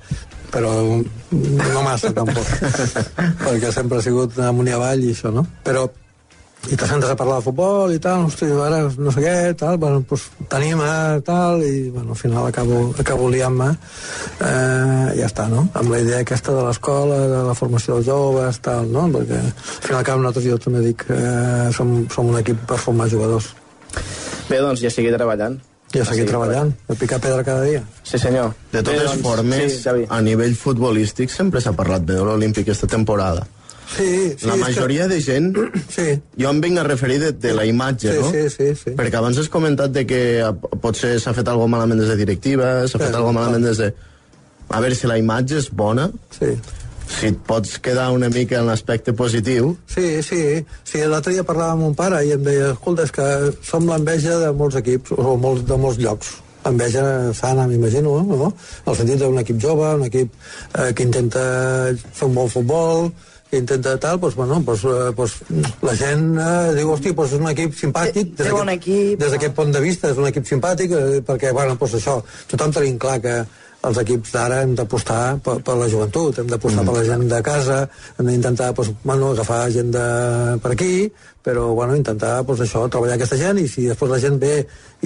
[0.52, 2.52] però no massa tampoc
[3.46, 5.46] perquè sempre ha sigut amunt i avall i això, no?
[5.66, 5.88] Però
[6.68, 9.78] i te sentes a parlar de futbol i tal, hosti, ara no sé què, tal,
[9.80, 10.90] bueno, doncs t'anima,
[11.24, 13.70] tal, i bueno, al final acabo, acabo liant-me,
[14.42, 15.68] eh, ja està, no?
[15.80, 19.06] Amb la idea aquesta de l'escola, de la formació dels joves, tal, no?
[19.14, 23.08] Perquè al final cap nosaltres jo també dic eh, som, som un equip per formar
[23.14, 23.54] jugadors.
[24.50, 25.62] Bé, doncs ja seguir treballant.
[25.96, 27.84] I a seguir treballant, a picar pedra cada dia.
[28.04, 28.52] Sí, senyor.
[28.74, 30.06] De totes doncs, formes, sí, Xavi.
[30.10, 33.46] a nivell futbolístic sempre s'ha parlat bé de l'Olímpic aquesta temporada.
[33.96, 35.14] Sí, sí, la majoria que...
[35.16, 35.54] de gent...
[35.96, 36.20] Sí.
[36.38, 38.32] Jo em vinc a referir de, de la imatge, Sí, no?
[38.32, 38.96] sí, sí, sí.
[39.00, 40.52] Perquè abans has comentat de que eh,
[40.84, 43.94] potser s'ha fet alguna malament des de directiva, s'ha fet Sí, alguna malament des de...
[44.68, 46.52] A veure, si la imatge és bona, Sí.
[47.08, 50.42] Si et pots quedar una mica en l'aspecte positiu, Sí, sí.
[50.84, 53.28] sí L'altre dia parlava amb mon pare i em deia, escolta, és que
[53.64, 56.36] som l'enveja de molts equips, o molts, de molts llocs.
[56.68, 58.52] Enveja sana, m'imagino, no?
[58.52, 60.34] En el sentit d'un equip jove, un equip
[60.76, 61.42] eh, que intenta
[61.96, 63.12] fer un bon futbol,
[63.50, 65.38] que intenta tal, doncs, bueno, doncs, eh, doncs,
[65.88, 68.34] la gent eh, diu, hosti, doncs és un equip simpàtic.
[68.36, 69.16] Té bon equip.
[69.22, 72.20] Des d'aquest punt de vista és un equip simpàtic, eh, perquè, bueno, doncs això,
[72.52, 73.38] tothom tenim clar que
[73.90, 76.90] els equips d'ara hem d'apostar per, per la joventut, hem d'apostar mm.
[76.90, 77.80] per la gent de casa,
[78.18, 80.06] hem d'intentar doncs, bueno, agafar gent de,
[80.64, 80.92] per aquí,
[81.48, 84.54] però bueno, intentar doncs, això, treballar aquesta gent i si després la gent ve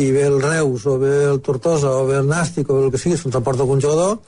[0.01, 3.01] i ve el Reus o ve el Tortosa o ve el Nàstic o el que
[3.01, 4.19] sigui, se'ns emporta algun jugador,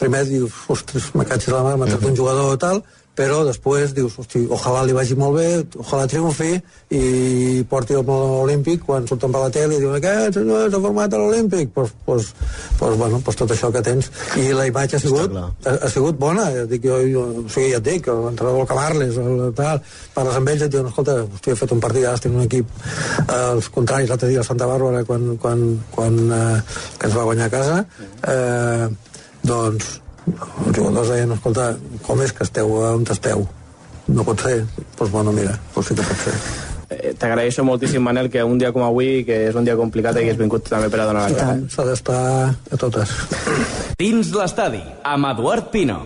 [0.00, 2.82] primer dius, ostres, me catxis la mà, m'ha tret un jugador o tal,
[3.18, 5.48] però després dius, hosti, ojalà li vagi molt bé,
[5.82, 6.52] ojalà triomfi
[6.96, 11.12] i porti el olímpic quan surten per la tele i diuen aquest no, s'ha format
[11.14, 11.72] a l'olímpic.
[11.74, 12.30] Pues, pues,
[12.78, 14.10] pues, bueno, pues tot això que tens.
[14.40, 16.48] I la imatge ha sigut, ha, ha sigut bona.
[16.54, 19.82] Ja dic, jo, jo, o sigui, ja et dic l'entrenador Camarles, el, tal,
[20.14, 22.72] parles amb ells i et diuen, escolta, hosti, he fet un partit ara un equip,
[23.26, 26.60] eh, els contraris l'altre dia a Santa Bàrbara quan, quan, quan eh,
[26.98, 27.78] que ens va guanyar a casa
[28.28, 28.86] eh,
[29.46, 29.98] doncs
[30.30, 31.70] els jugadors deien, escolta,
[32.06, 33.46] com és que esteu on esteu?
[34.10, 34.58] No pot ser.
[34.64, 36.34] Doncs pues, bueno, mira, pues sí que pot ser.
[36.90, 40.38] Eh, T'agraeixo moltíssim, Manel, que un dia com avui, que és un dia complicat, hagués
[40.38, 41.58] vingut també per a donar la cara.
[41.70, 43.14] S'ha d'estar a totes.
[44.00, 46.00] Dins l'estadi, amb Eduard Pino.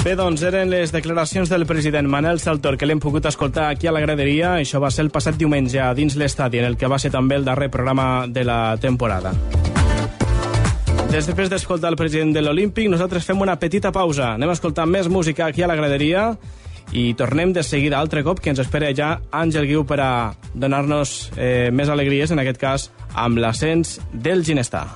[0.00, 3.92] Bé, doncs eren les declaracions del president Manel Saltor que l'hem pogut escoltar aquí a
[3.92, 4.54] la graderia.
[4.56, 7.44] Això va ser el passat diumenge dins l'estadi, en el que va ser també el
[7.44, 9.34] darrer programa de la temporada.
[11.12, 14.32] Després d'escoltar el president de l'Olímpic, nosaltres fem una petita pausa.
[14.38, 16.30] Anem a escoltar més música aquí a la graderia
[16.96, 20.12] i tornem de seguida altre cop que ens espera ja Àngel Guiu per a
[20.54, 24.86] donar-nos eh, més alegries, en aquest cas amb l'ascens del Ginestar.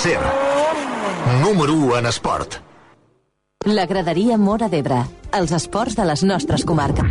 [0.00, 0.16] Ser.
[1.42, 2.54] Número 1 en esport.
[3.66, 5.02] La graderia Mora d'Ebre.
[5.36, 7.04] Els esports de les nostres comarques.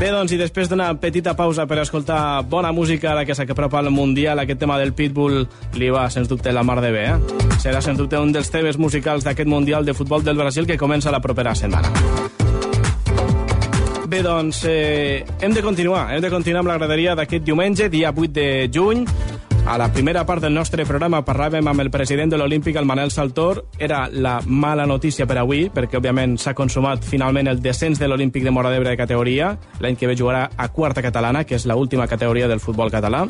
[0.00, 3.92] Bé, doncs, i després d'una petita pausa per escoltar bona música, ara que s'apropa al
[3.92, 5.42] Mundial, aquest tema del Pitbull
[5.76, 7.44] li va, sens dubte, la mar de bé, eh?
[7.60, 11.12] Serà, sens dubte, un dels temes musicals d'aquest Mundial de Futbol del Brasil que comença
[11.12, 11.92] la propera setmana.
[14.10, 16.12] Bé, doncs, eh, hem de continuar.
[16.12, 19.04] Hem de continuar amb la graderia d'aquest diumenge, dia 8 de juny.
[19.66, 23.12] A la primera part del nostre programa parlàvem amb el president de l'Olímpic, el Manel
[23.14, 23.66] Saltor.
[23.78, 28.42] Era la mala notícia per avui, perquè, òbviament, s'ha consumat finalment el descens de l'Olímpic
[28.42, 29.52] de Mora d'Ebre de categoria.
[29.78, 33.28] L'any que ve jugarà a quarta catalana, que és l'última categoria del futbol català.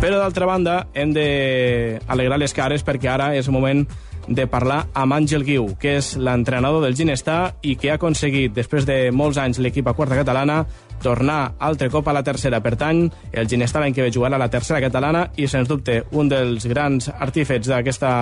[0.00, 3.86] Però, d'altra banda, hem de alegrar les cares perquè ara és el moment
[4.28, 8.86] de parlar amb Àngel Guiu, que és l'entrenador del Ginestar i que ha aconseguit, després
[8.88, 10.64] de molts anys l'equip a quarta catalana,
[11.02, 12.60] tornar altre cop a la tercera.
[12.64, 16.02] Per tant, el Ginestar l'any que ve jugar a la tercera catalana i, sens dubte,
[16.12, 18.12] un dels grans artífets d'aquesta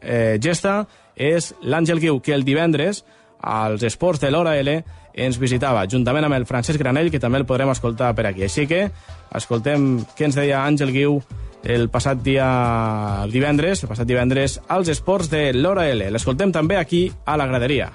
[0.00, 0.84] eh, gesta
[1.14, 3.04] és l'Àngel Guiu, que el divendres
[3.44, 4.78] als esports de l'Hora L
[5.14, 8.44] ens visitava, juntament amb el Francesc Granell, que també el podrem escoltar per aquí.
[8.46, 8.88] Així que
[9.34, 11.20] escoltem què ens deia Àngel Guiu
[11.64, 16.10] el passat dia divendres, el passat divendres, als esports de l'Hora L.
[16.12, 17.88] L'escoltem també aquí a la graderia.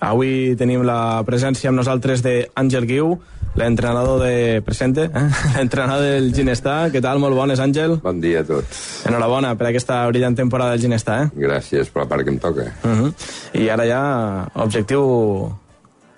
[0.00, 3.14] Avui tenim la presència amb nosaltres d'Àngel Guiu,
[3.58, 5.24] l'entrenador de Presente, eh?
[5.56, 6.90] l'entrenador del Ginestar.
[6.90, 7.20] Què tal?
[7.22, 7.98] Molt bones, Àngel.
[8.02, 8.82] Bon dia a tots.
[9.06, 11.24] Enhorabona per aquesta brillant temporada del Ginestar.
[11.26, 11.42] Eh?
[11.46, 12.70] Gràcies per la part que em toca.
[12.82, 13.12] Uh -huh.
[13.60, 14.02] I ara ja,
[14.54, 15.52] objectiu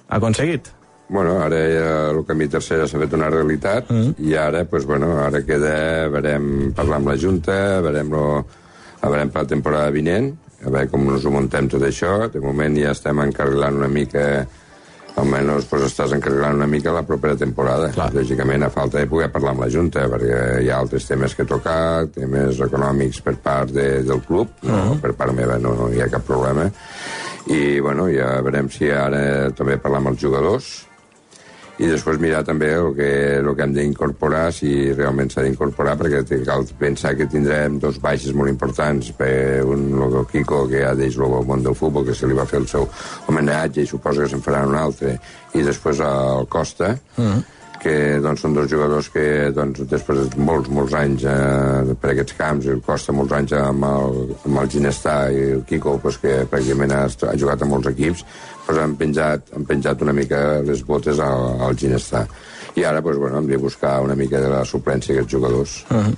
[0.09, 0.69] aconseguit.
[1.13, 3.97] Bueno, ara ja el camí tercera s'ha fet una realitat Mm.
[4.01, 4.15] uh -huh.
[4.19, 8.47] i ara, pues, bueno, ara queda, verem, parlar amb la Junta, verem, lo,
[9.01, 10.35] a veurem per la temporada vinent,
[10.65, 12.31] a veure com ens ho muntem tot això.
[12.31, 14.47] De moment ja estem encarrilant una mica
[15.17, 17.91] almenys pues, estàs encarrilant una mica la propera temporada.
[17.93, 18.13] Clar.
[18.15, 21.45] Lògicament, a falta de poder parlar amb la Junta, perquè hi ha altres temes que
[21.45, 25.01] tocar, temes econòmics per part de, del club, no, Mhm.
[25.01, 26.71] per part meva no, no hi ha cap problema.
[27.51, 30.73] I, bueno, ja veurem si ara també parlar amb els jugadors,
[31.83, 33.09] i després mirar també el que,
[33.41, 38.37] el que hem d'incorporar, si realment s'ha d'incorporar, perquè cal pensar que tindrem dos baixes
[38.37, 42.29] molt importants, per un, del Kiko, que ja deix el món del futbol, que se
[42.29, 42.87] li va fer el seu
[43.27, 45.17] homenatge i suposo que se'n farà un altre,
[45.59, 46.95] i després el Costa,
[47.83, 49.25] que doncs, són dos jugadors que
[49.55, 53.89] doncs, després de molts, molts anys eh, per aquests camps, el Costa molts anys amb
[53.89, 57.91] el, amb el Ginestar i el Kiko pues, que pràcticament ha, ha jugat a molts
[57.91, 58.25] equips
[58.67, 62.27] pues, han, penjat, han penjat una mica les botes al, al Ginestar
[62.79, 65.97] i ara pues, bueno, hem de buscar una mica de la suplència d'aquests jugadors Uh
[65.97, 66.15] -huh.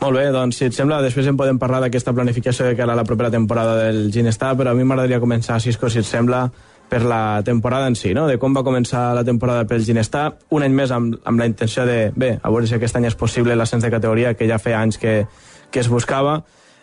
[0.00, 2.96] Molt bé, doncs si et sembla, després en podem parlar d'aquesta planificació de cara a
[2.96, 6.50] la propera temporada del Ginestar, però a mi m'agradaria començar, Cisco, si et sembla,
[6.90, 8.26] per la temporada en si, no?
[8.26, 11.86] de com va començar la temporada pel Ginestar, un any més amb, amb la intenció
[11.86, 14.82] de, bé, a veure si aquest any és possible l'ascens de categoria, que ja feia
[14.82, 15.20] anys que,
[15.70, 16.40] que es buscava,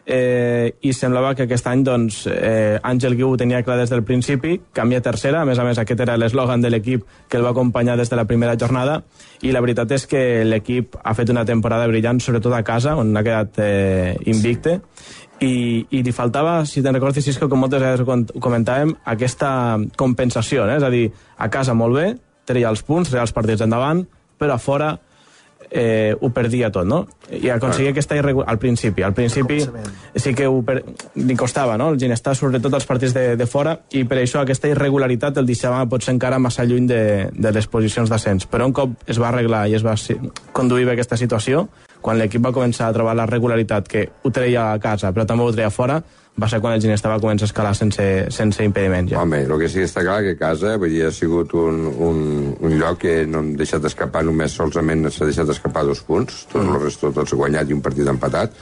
[0.08, 4.06] eh, i semblava que aquest any doncs, eh, Àngel Guiu ho tenia clar des del
[4.08, 7.52] principi, canvia tercera, a més a més aquest era l'eslògan de l'equip que el va
[7.52, 9.02] acompanyar des de la primera jornada,
[9.44, 13.12] i la veritat és que l'equip ha fet una temporada brillant, sobretot a casa, on
[13.18, 14.80] ha quedat eh, invicte,
[15.40, 19.50] i, i li faltava, si te'n recordes, Cisco, com moltes vegades comentàvem, aquesta
[20.00, 20.78] compensació, eh?
[20.80, 21.08] és a dir,
[21.38, 22.08] a casa molt bé,
[22.48, 24.06] treia els punts, treia els partits endavant,
[24.38, 24.96] però a fora
[25.70, 27.02] eh, ho perdia tot, no?
[27.30, 29.04] I aconseguia aquesta irregularitat al principi.
[29.04, 29.60] Al principi
[30.16, 30.80] sí que ho per...
[31.16, 31.90] li costava, no?
[31.92, 35.84] El Ginestar, sobretot als partits de, de fora, i per això aquesta irregularitat el deixava
[35.90, 37.02] potser encara massa lluny de,
[37.34, 38.48] de les posicions d'ascens.
[38.48, 39.98] Però un cop es va arreglar i es va
[40.56, 41.68] conduir bé aquesta situació,
[42.02, 45.44] quan l'equip va començar a trobar la regularitat que ho treia a casa, però també
[45.44, 46.02] ho treia fora,
[46.38, 49.10] va ser quan el Ginestar va començar a escalar sense, sense impediment.
[49.10, 49.24] Ja.
[49.24, 52.20] Home, el que sí que està clar que casa vull dir, ha sigut un, un,
[52.62, 56.62] un lloc que no hem deixat escapar només solament s'ha deixat escapar dos punts, tot
[56.62, 56.76] mm.
[56.76, 58.54] el resto tots guanyat i un partit empatat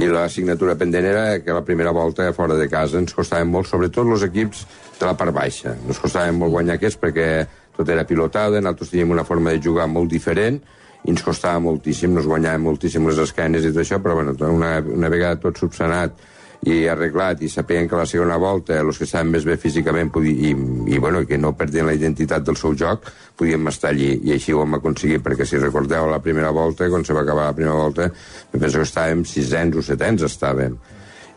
[0.00, 3.68] i la signatura pendent era que la primera volta fora de casa ens costava molt,
[3.68, 4.64] sobretot els equips
[5.00, 5.76] de la part baixa.
[5.76, 7.30] Ens costava molt guanyar aquests perquè
[7.76, 10.60] tot era pilotada, nosaltres teníem una forma de jugar molt diferent
[11.04, 14.78] i ens costava moltíssim, nos guanyàvem moltíssim les esquenes i tot això, però bueno, una,
[14.80, 16.20] una vegada tot subsanat
[16.68, 20.34] i arreglat i sapien que la segona volta els que estaven més bé físicament podi,
[20.50, 20.52] i,
[20.92, 24.12] i bueno, que no perdien la identitat del seu joc podíem estar allí.
[24.28, 27.48] I així ho vam aconseguir perquè si recordeu la primera volta quan se va acabar
[27.48, 28.10] la primera volta
[28.52, 30.76] penso que estàvem sisens o setens estàvem.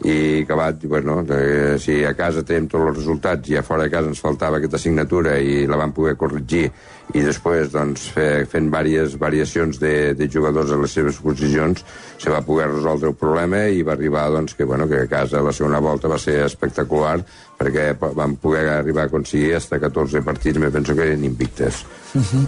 [0.04, 3.94] I acabat, bueno, de, si a casa tenim tots els resultats i a fora de
[3.94, 6.66] casa ens faltava aquesta assignatura i la vam poder corregir
[7.12, 11.84] i després doncs, fe, fent diverses variacions de, de jugadors a les seves posicions
[12.18, 15.44] se va poder resoldre el problema i va arribar doncs, que, bueno, que a casa
[15.44, 17.20] la segona volta va ser espectacular
[17.60, 21.84] perquè vam poder arribar a aconseguir hasta 14 partits, me penso que eren invictes.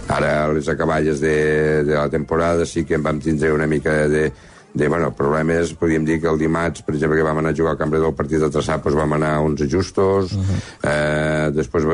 [0.08, 3.92] Ara, a les acaballes de, de la temporada sí que en vam tindre una mica
[3.92, 4.32] de, de
[4.88, 7.80] bueno, problemes, podríem dir que el dimarts, per exemple, que vam anar a jugar al
[7.80, 10.58] Cambre del partit de Traçà, doncs vam anar a 11 justos, uh -huh.
[10.90, 11.84] eh, després,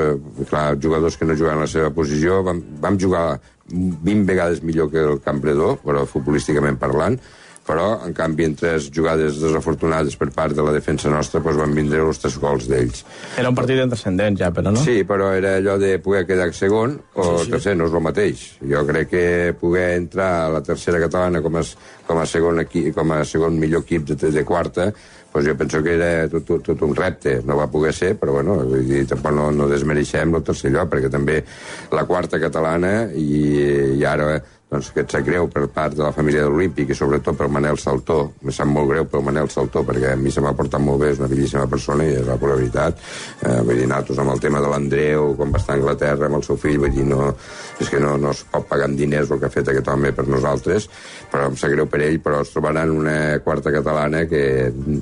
[0.50, 4.90] clar, jugadors que no jugaven a la seva posició, vam, vam jugar 20 vegades millor
[4.90, 7.20] que el Campredor, però futbolísticament parlant,
[7.66, 11.74] però, en canvi, en tres jugades desafortunades per part de la defensa nostra, doncs van
[11.76, 13.04] vindre els tres gols d'ells.
[13.38, 14.82] Era un partit intrascendent ja, però no?
[14.82, 18.04] Sí, però era allò de poder quedar segon o Sí, sí, tercer, no és el
[18.04, 18.44] mateix.
[18.74, 19.24] Jo crec que
[19.60, 21.64] poder entrar a la tercera catalana com a,
[22.06, 24.90] com a, segon, equi, com a segon millor equip de, de quarta,
[25.32, 27.38] doncs jo penso que era tot, tot, tot un repte.
[27.46, 30.90] No va poder ser, però bueno, vull dir, tampoc no, no desmereixem el tercer lloc,
[30.92, 31.38] perquè també
[31.94, 34.34] la quarta catalana i, i ara
[34.72, 37.48] doncs, que et sap greu per part de la família de l'Olímpic i sobretot per
[37.52, 38.18] Manel Saltó.
[38.42, 41.12] Me sap molt greu per Manel Saltó perquè a mi se m'ha portat molt bé,
[41.12, 43.00] és una bellíssima persona i és la pura veritat.
[43.42, 46.40] Eh, vull dir, nosaltres amb el tema de l'Andreu, quan va estar a Anglaterra amb
[46.40, 47.28] el seu fill, vull dir, no,
[47.82, 50.14] és que no, no es pot pagar amb diners el que ha fet aquest home
[50.16, 50.88] per nosaltres,
[51.32, 54.44] però em sap greu per ell, però es trobaran una quarta catalana que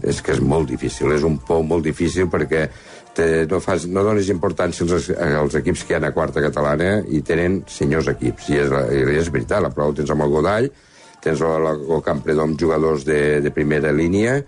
[0.02, 2.66] és que és molt difícil, és un pou molt difícil perquè
[3.16, 7.00] te, no, fas, no dones importància als, als equips que hi ha a quarta catalana
[7.08, 10.70] i tenen senyors equips, i és, i és veritat, la prova tens amb el Godall,
[11.20, 14.38] tens el, el Campredó amb jugadors de, de primera línia,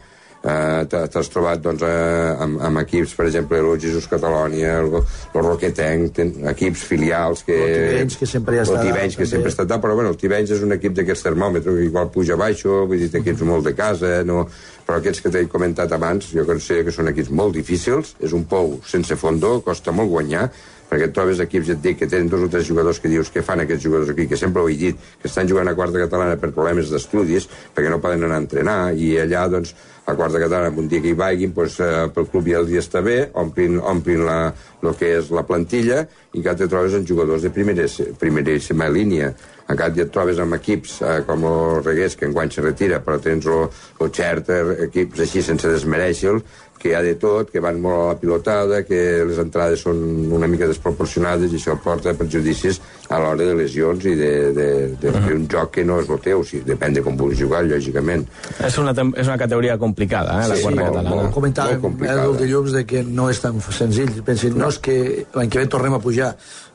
[0.43, 4.89] eh, t'ha- t'has trobat doncs, eh, amb, amb equips, per exemple, el Jesús Catalònia, el,
[4.97, 7.59] el Roquetenc, ten, equips filials que...
[7.59, 9.31] El Tivenys, que sempre hi està, El Tivenys, que també.
[9.37, 9.79] sempre està...
[9.85, 13.11] Però bueno, el Tivenys és un equip d'aquest termòmetre, que igual puja baixo, vull dir,
[13.21, 14.47] equips molt de casa, no...
[14.87, 18.45] però aquests que t'he comentat abans, jo considero que són equips molt difícils, és un
[18.49, 20.49] pou sense fondó, costa molt guanyar,
[20.93, 23.31] perquè et trobes equips, ja et dic, que tenen dos o tres jugadors que dius
[23.33, 26.03] que fan aquests jugadors aquí, que sempre ho he dit, que estan jugant a quarta
[26.03, 29.73] catalana per problemes d'estudis, perquè no poden anar a entrenar, i allà, doncs,
[30.05, 32.77] a quarta catalana, un dia que hi vagin, doncs, eh, pel club ja els hi
[32.83, 34.37] està bé, omplin, omplin la,
[34.83, 36.03] el que és la plantilla,
[36.37, 37.89] i que te trobes amb jugadors de primera,
[38.21, 39.33] primeríssima línia.
[39.73, 43.47] Encara et trobes amb equips eh, com el Regués, que enguany se retira, però tens
[43.49, 43.71] el,
[44.03, 46.35] el Charter, equips així sense desmereixer
[46.83, 50.01] que hi ha de tot, que van molt a la pilotada, que les entrades són
[50.35, 52.81] una mica desproporcionades i això porta perjudicis
[53.13, 54.67] a l'hora de lesions i de, de,
[54.99, 57.39] de fer un joc que no és el teu, o sigui, depèn de com vulguis
[57.39, 58.25] jugar, lògicament.
[58.67, 61.15] És una, és una categoria complicada, eh, la Sí, quarta molt, catalana.
[61.21, 61.35] molt.
[61.37, 62.25] Comentàvem Molt complicada.
[62.25, 64.11] el dilluns de que no és tan senzill.
[64.27, 64.99] Pensin, no, és que
[65.37, 66.33] l'any que ve tornem a pujar.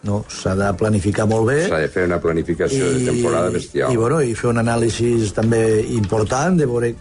[0.07, 1.59] No, s'ha de planificar molt bé.
[1.67, 3.91] S'ha de fer una planificació de temporada bestial.
[3.91, 6.93] I, bueno, i fer un anàlisi també important de veure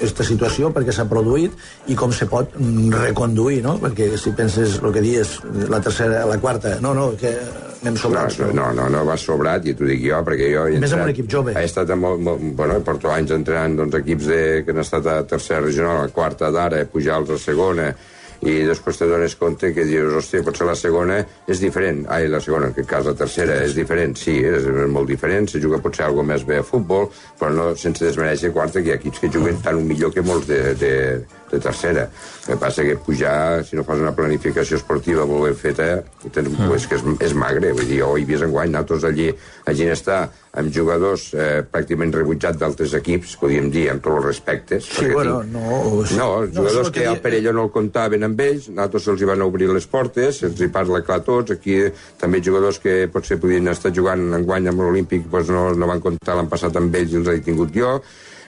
[0.00, 1.52] aquesta situació, perquè s'ha produït
[1.92, 3.74] i com se pot mm, reconduir, no?
[3.82, 5.34] Perquè si penses el que dius,
[5.68, 7.34] la tercera, la quarta, no, no, que
[7.82, 8.38] anem sobrats.
[8.40, 10.64] No, no, no, no va sobrat, i t'ho dic jo, perquè jo...
[10.68, 11.54] he Més amb entrat- un equip jove.
[11.56, 15.06] He estat amb, molt, molt, bueno, porto anys entrenant doncs, equips de, que han estat
[15.12, 17.90] a tercera regional, a quarta d'ara, pujar-los a segona,
[18.40, 21.18] i després te dones compte que dius, hòstia, potser la segona
[21.50, 22.06] és diferent.
[22.08, 24.16] Ai, la segona, en aquest cas la tercera, és diferent.
[24.16, 27.10] Sí, és molt diferent, se juga potser alguna més bé a futbol,
[27.40, 30.24] però no sense desmereixer quarta, que hi ha equips que juguen tan un millor que
[30.24, 30.94] molts de, de,
[31.50, 32.08] de tercera.
[32.46, 36.48] El que passa que pujar, si no fas una planificació esportiva molt ben feta, tens,
[36.50, 36.68] Mm.
[36.68, 37.72] pues, que és, és magre.
[37.72, 39.28] Vull dir, jo ho he vist enguany, nosaltres allí,
[39.66, 44.84] a Ginestar, amb jugadors eh, pràcticament rebutjats d'altres equips, podríem dir, amb tots els respectes.
[44.90, 45.60] Sí, bueno, tinc- no...
[46.16, 49.42] no, els jugadors el que al Perelló no el comptaven amb ells, nosaltres se'ls van
[49.46, 51.78] obrir les portes, se'ls hi parla clar a tots, aquí
[52.18, 56.34] també jugadors que potser podien estar jugant enguany amb l'Olímpic doncs no, no van comptar
[56.34, 58.00] l'han passat amb ells i els he tingut jo,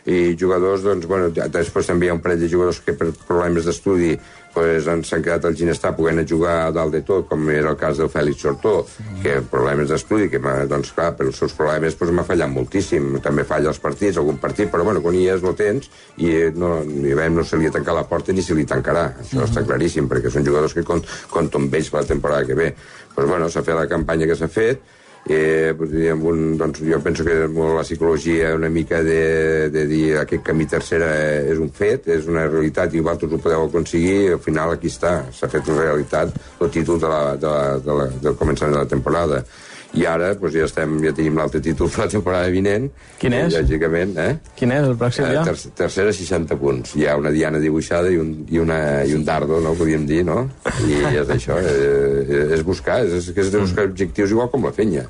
[0.04, 3.64] i jugadors, doncs, bueno, després també hi ha un parell de jugadors que per problemes
[3.68, 4.16] d'estudi
[4.52, 7.76] pues, han- s'han quedat al Ginestar podent jugar a dalt de tot, com era el
[7.80, 8.86] cas del Fèlix Sortó,
[9.22, 13.44] que problemes d'estudi, que doncs clar, per els seus problemes pues, m'ha fallat moltíssim, també
[13.48, 15.88] falla els partits, algun partit, però bueno, quan hi és lo tens
[16.18, 18.66] i eh, no, i veiem, no se li ha tancat la porta ni se li
[18.66, 22.54] tancarà, això està claríssim, perquè són jugadors que compto amb ells per la temporada que
[22.58, 22.74] ve.
[23.14, 24.82] Pues, bueno, s'ha fet la campanya que s'ha fet,
[25.28, 30.16] eh, pues, diguem, un, doncs, jo penso que la psicologia una mica de, de dir
[30.18, 31.10] aquest camí tercera
[31.46, 35.20] és un fet, és una realitat i vosaltres ho podeu aconseguir al final aquí està,
[35.30, 38.82] s'ha fet una realitat el títol de la, de la, de la, del començament de
[38.82, 39.44] la temporada
[39.94, 42.88] i ara doncs, ja, estem, ja tenim l'altre títol per la temporada vinent
[43.20, 43.52] Quin és?
[43.52, 44.36] I, lògicament, eh?
[44.58, 45.44] Quin és el pròxim Eh, ja?
[45.44, 46.94] ter tercera 60 punts.
[46.96, 49.74] Hi ha una diana dibuixada i un, i una, i un dardo, no?
[49.78, 50.46] Podríem dir, no?
[50.88, 55.04] I és això, eh, és buscar, és, és, buscar objectius igual com la fenya.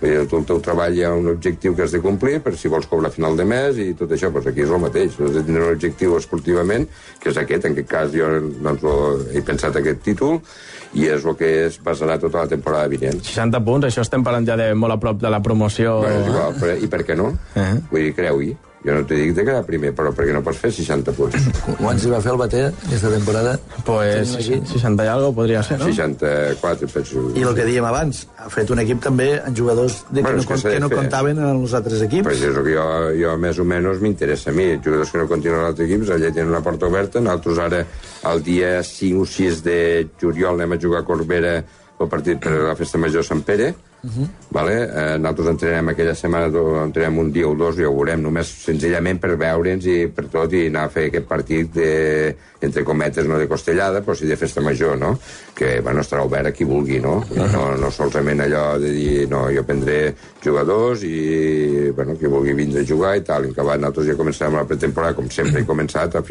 [0.00, 2.68] Dir, tu, el teu treball hi ha un objectiu que has de complir per si
[2.72, 5.16] vols cobrar a final de mes i tot això, doncs aquí és el mateix.
[5.16, 6.84] Has de tindre un objectiu esportivament,
[7.22, 8.28] que és aquest, en aquest cas jo
[8.66, 8.84] doncs,
[9.32, 10.40] he pensat aquest títol,
[10.96, 13.24] i és el que es basarà tota la temporada vinent.
[13.24, 15.98] 60 punts, això estem parlant ja de molt a prop de la promoció.
[16.04, 17.32] Bueno, és igual, però, i per què no?
[17.56, 17.72] Eh?
[17.90, 18.54] Vull dir, creu-hi.
[18.86, 21.46] Jo no t'he dit de quedar primer, però perquè no pots fer 60 punts.
[21.80, 23.56] Quants hi va fer el Bater aquesta temporada?
[23.84, 24.72] Pues Tenim aquí.
[24.78, 25.88] 60 i algo podria ser, no?
[25.90, 27.24] 64, penso.
[27.34, 30.38] I el que dèiem abans, ha fet un equip també amb jugadors de que, Bueno,
[30.38, 30.98] no, que s'ha de que no fer.
[31.00, 32.28] comptaven en els altres equips.
[32.28, 32.86] Pues és el que jo,
[33.24, 34.68] jo més o menys m'interessa a mi.
[34.78, 37.20] Jugadors que no continuen a l'altre equip, allà tenen una porta oberta.
[37.20, 37.82] Nosaltres ara,
[38.30, 39.80] el dia 5 o 6 de
[40.20, 41.56] juliol, anem a jugar a Corbera
[41.98, 43.74] el partit per la festa major de Sant Pere.
[44.06, 44.28] Uh -huh.
[44.50, 44.74] vale?
[44.84, 46.46] eh, nosaltres entrenem aquella setmana,
[46.84, 50.52] entrenem un dia o dos i ho veurem, només senzillament per veure'ns i per tot
[50.52, 54.36] i anar a fer aquest partit de, entre cometes, no de costellada, però sí de
[54.36, 55.18] festa major, no?
[55.54, 57.16] Que, bueno, estarà obert a qui vulgui, no?
[57.16, 57.52] Uh -huh.
[57.52, 62.80] no, no solament allò de dir, no, jo prendré jugadors i, bueno, qui vulgui vindre
[62.80, 63.44] a jugar i tal.
[63.44, 66.22] I acabat nosaltres ja començarem la pretemporada, com sempre he començat, a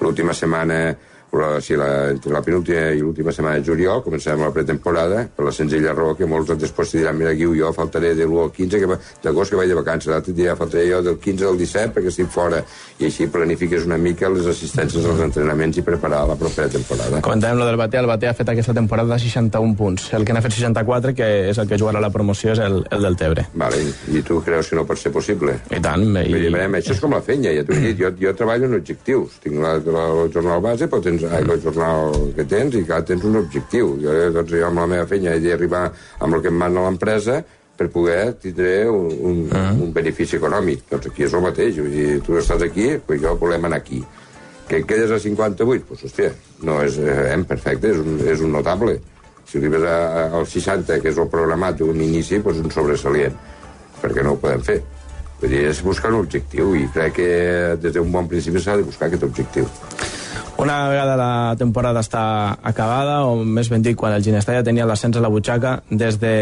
[0.00, 0.96] l'última setmana
[1.30, 5.44] però si la, entre la penúltima i l'última setmana de juliol començarem la pretemporada per
[5.44, 8.80] la senzilla raó que molts després diran mira Guiu, jo faltaré de l'1 al 15
[8.80, 11.92] que va- d'agost que vaig de vacances, l'altre dia faltaré jo del 15 al 17
[11.94, 12.62] perquè estic fora
[12.98, 17.58] i així planifiques una mica les assistències als entrenaments i preparar la propera temporada Comentàvem
[17.58, 20.08] lo del Bater, el Bater ha fet aquesta temporada 61 punts.
[20.14, 23.02] El que n'ha fet 64, que és el que jugarà la promoció, és el, el
[23.04, 23.44] del Tebre.
[23.54, 23.78] Vale,
[24.14, 25.54] i tu creus que no pot ser possible?
[25.74, 26.04] I tant.
[26.16, 26.24] I...
[26.32, 28.76] Dir, veurem, això és com la fenya, ja t'ho he dit, jo, jo treballo en
[28.78, 29.38] objectius.
[29.44, 33.02] Tinc la, la, el jornal base, però tens ai, el jornal que tens i clar,
[33.08, 33.94] tens un objectiu.
[34.02, 35.86] Jo, doncs, jo amb la meva fenya he d'arribar
[36.18, 37.40] amb el que em mana l'empresa
[37.78, 39.82] per poder tindre un, un, uh -huh.
[39.82, 40.82] un benefici econòmic.
[40.90, 44.04] Doncs aquí és el mateix, vull dir, tu estàs aquí, pues jo volem anar aquí.
[44.68, 45.64] Que quedes a 58?
[45.64, 49.00] Doncs, pues, hòstia, no és eh, perfecte, és un, és un notable.
[49.46, 53.34] Si arribes a, a, al 60, que és el programat d'un inici, doncs un sobresalient.
[54.02, 54.82] Perquè no ho podem fer.
[55.40, 58.82] Vull dir, és buscar un objectiu i crec que des d'un bon principi s'ha de
[58.82, 59.68] buscar aquest objectiu.
[60.58, 62.20] Una vegada la temporada està
[62.66, 66.18] acabada, o més ben dit, quan el Ginestar ja tenia l'ascens a la butxaca, des
[66.18, 66.32] de,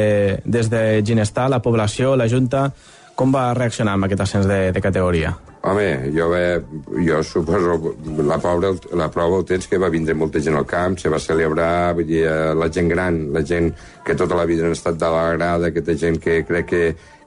[0.44, 2.70] des de Ginestar, la població, la Junta,
[3.16, 5.34] com va reaccionar amb aquest ascens de, de categoria?
[5.66, 6.62] Home, jo, ve,
[7.04, 7.76] jo suposo
[8.24, 11.20] la, pobra, la prova el tens que va vindre molta gent al camp, se va
[11.20, 13.72] celebrar, vull dir, eh, la gent gran, la gent
[14.06, 16.82] que tota la vida han estat de la grada, aquesta gent que crec que,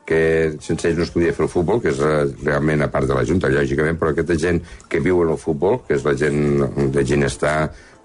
[0.10, 0.22] que
[0.66, 3.18] sense ells no es podia fer el futbol, que és eh, realment a part de
[3.18, 6.90] la Junta, lògicament, però aquesta gent que viu en el futbol, que és la gent
[6.96, 7.58] de Ginestar,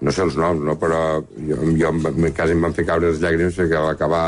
[0.05, 0.75] no sé els noms, no?
[0.77, 0.99] però
[1.47, 1.93] jo, jo
[2.35, 4.25] quasi em van fer caure les llàgrimes perquè a l'acabar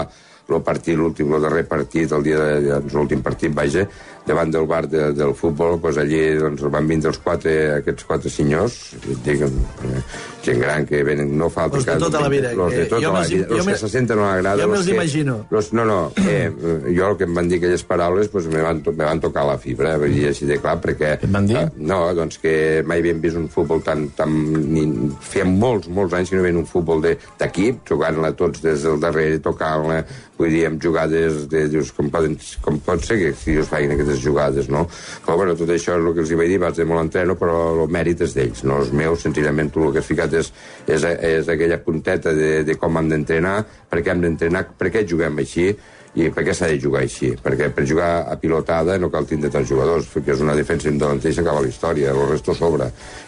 [0.49, 3.83] el partit, l'últim, el darrer partit, el dia de, doncs, l'últim partit, vaja,
[4.27, 8.31] davant del bar de, del futbol, doncs allí doncs, van vindre els quatre, aquests quatre
[8.31, 8.75] senyors,
[9.23, 9.53] diguem,
[9.87, 10.01] eh,
[10.43, 11.79] gent gran que venen, no falta...
[11.79, 14.19] Els de tota la vida, Els de tota jo la vida, els que se senten
[14.19, 14.63] a la grada...
[14.63, 15.37] jo els me'ls imagino.
[15.51, 16.51] Los, no, no, eh,
[16.95, 19.57] jo el que em van dir aquelles paraules pues, me, van, me van tocar la
[19.59, 21.13] fibra, vull dir així de clar, perquè...
[21.23, 21.59] Què et van dir?
[21.63, 22.55] Eh, no, doncs que
[22.87, 24.07] mai havíem vist un futbol tan...
[24.15, 24.35] tan
[24.67, 24.87] ni,
[25.23, 28.99] feia molts, molts anys que no veien un futbol de- d'equip, jugant-la tots des del
[29.03, 30.01] darrere, tocant-la,
[30.38, 31.65] vull dir, amb jugades de...
[31.71, 34.85] Dius, com, poden, com pot ser que si us facin aquestes jugades, no?
[35.25, 37.35] Però, bueno, tot això és el que els hi vaig dir, vaig de molt entreno,
[37.39, 40.53] però el mèrit és d'ells, no és meu, senzillament tu el que has ficat és,
[40.88, 43.59] és, és aquella punteta de, de com hem d'entrenar,
[43.89, 45.71] per què hem d'entrenar, per què juguem així,
[46.17, 47.29] I per què s'ha de jugar així?
[47.43, 51.29] Perquè per jugar a pilotada no cal tindre tants jugadors, perquè és una defensa davanter
[51.29, 52.88] i s'acaba la història, el resto sobra.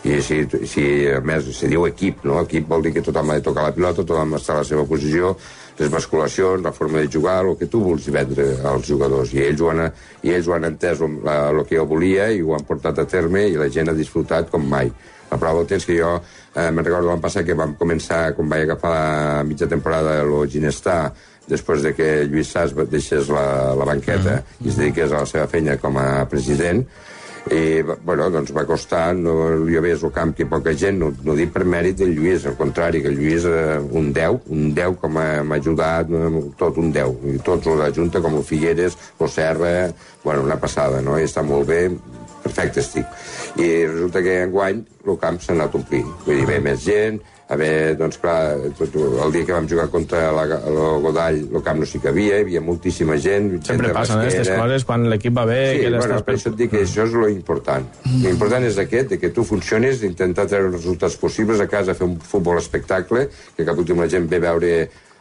[0.10, 2.40] I si, si a més se diu equip, no?
[2.48, 4.88] Equip vol dir que tothom ha de tocar la pilota, tothom està a la seva
[4.90, 5.36] posició,
[5.80, 9.32] les basculacions, la forma de jugar, el que tu vols vendre als jugadors.
[9.34, 9.86] I ells ho han,
[10.24, 13.46] i ells ho han entès el, que jo volia i ho han portat a terme
[13.48, 14.92] i la gent ha disfrutat com mai.
[15.30, 18.50] La prova del temps que jo eh, me'n recordo l'any passat que vam començar, quan
[18.52, 21.00] vaig agafar la mitja temporada el Ginestà,
[21.50, 25.48] després de que Lluís Sas deixés la, la banqueta i es dediqués a la seva
[25.50, 26.84] feina com a president,
[27.48, 29.34] i, bueno, doncs va costar, no
[29.70, 32.58] hi havia el camp que poca gent, no, no dic per mèrit del Lluís, al
[32.60, 36.12] contrari, que el Lluís eh, un 10, un 10 com m'ha ajudat,
[36.60, 39.74] tot un 10, i tots la Junta, com el Figueres, el Serra,
[40.24, 41.18] bueno, una passada, no?
[41.18, 41.82] I està molt bé,
[42.44, 43.20] perfecte estic.
[43.58, 47.58] I resulta que enguany el camp s'ha anat omplint, vull dir, ve més gent, a
[47.58, 51.80] veure, doncs clar, tot, el dia que vam jugar contra la, el Godall el camp
[51.82, 55.34] no s'hi cabia, hi havia moltíssima gent, gent Sempre passen eh, aquestes coses quan l'equip
[55.34, 57.90] va bé, Sí, que bueno, per això et dic que això és lo important.
[58.22, 62.06] L'important és aquest, de que tu funcionis, d'intentar treure els resultats possibles a casa, fer
[62.06, 63.26] un futbol espectacle,
[63.58, 64.74] que cap últim la gent ve a veure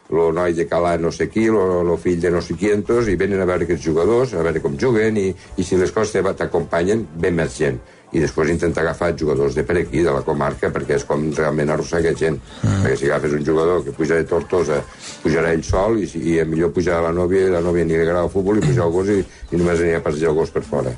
[0.09, 3.41] el noi de Calà no sé qui, el fill de no sé quientos, i venen
[3.41, 7.33] a veure aquests jugadors, a veure com juguen, i, i si les coses t'acompanyen, ve
[7.33, 11.05] més gent i després intentar agafar jugadors de per aquí, de la comarca, perquè és
[11.05, 12.39] com realment arrossegar gent.
[12.63, 12.81] Mm.
[12.83, 14.81] Perquè si agafes un jugador que puja de Tortosa,
[15.23, 18.25] pujarà ell sol, i, i millor pujar la nòvia, i la nòvia ni li agrada
[18.25, 20.65] el futbol, i pujar el gos, i, i només anirà a passejar el gos per
[20.65, 20.95] fora.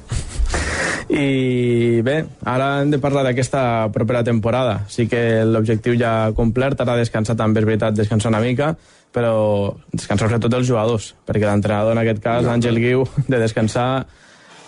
[1.12, 2.16] I bé,
[2.48, 4.86] ara hem de parlar d'aquesta propera temporada.
[4.88, 8.72] Sí que l'objectiu ja complert, ara descansar també, és veritat, descansar una mica,
[9.12, 12.56] però descansar sobretot els jugadors, perquè l'entrenador, en aquest cas, No.
[12.56, 14.06] Àngel Guiu, de descansar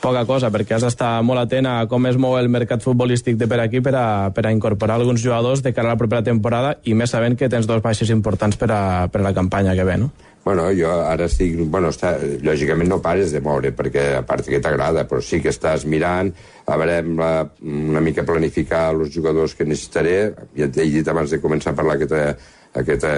[0.03, 3.47] poca cosa, perquè has d'estar molt atent a com es mou el mercat futbolístic de
[3.47, 6.75] per aquí per a, per a incorporar alguns jugadors de cara a la propera temporada
[6.83, 9.87] i més sabent que tens dos baixes importants per a, per a la campanya que
[9.87, 10.11] ve, no?
[10.43, 11.55] Bueno, jo ara estic...
[11.71, 15.53] Bueno, està, lògicament no pares de moure, perquè a part que t'agrada, però sí que
[15.53, 16.33] estàs mirant,
[16.67, 17.29] a veure, la,
[17.63, 20.17] una mica planificar els jugadors que necessitaré.
[20.59, 22.35] Ja t'he dit abans de començar a parlar aquesta,
[22.73, 23.11] aquesta,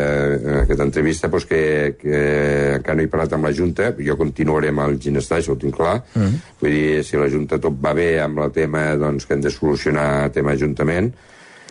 [0.64, 1.62] aquesta entrevista doncs que,
[2.00, 2.18] que
[2.76, 5.78] encara no he parlat amb la Junta, jo continuaré amb el Ginestar, això ho tinc
[5.78, 6.00] clar.
[6.16, 6.42] Mm.
[6.62, 9.54] Vull dir, si la Junta tot va bé amb el tema doncs, que hem de
[9.54, 11.14] solucionar tema Ajuntament,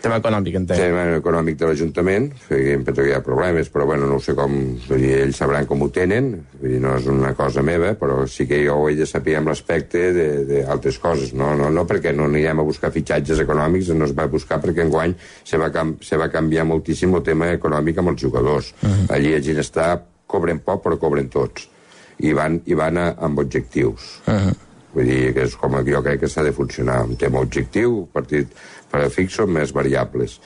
[0.05, 0.77] Tema econòmic, entenc.
[0.77, 4.53] tema econòmic de l'Ajuntament, em penso que hi ha problemes, però bueno, no sé com...
[4.85, 6.29] Vull dir, ells sabran com ho tenen,
[6.61, 9.39] vull dir, no és una cosa meva, però sí que jo ho he de saber
[9.39, 10.03] amb l'aspecte
[10.51, 14.29] d'altres coses, no, no, no perquè no anirem a buscar fitxatges econòmics, no es va
[14.29, 18.21] buscar perquè enguany se va, cam se va canviar moltíssim el tema econòmic amb els
[18.27, 18.75] jugadors.
[18.83, 19.15] Uh -huh.
[19.17, 21.71] Allí a Ginestar cobren poc, però cobren tots.
[22.19, 24.21] I van, i van a, amb objectius.
[24.27, 24.55] Uh -huh.
[24.95, 27.03] Vull dir que és com jo crec que s'ha de funcionar.
[27.03, 28.53] Un tema objectiu, partit
[28.95, 30.39] per fixo, més variables.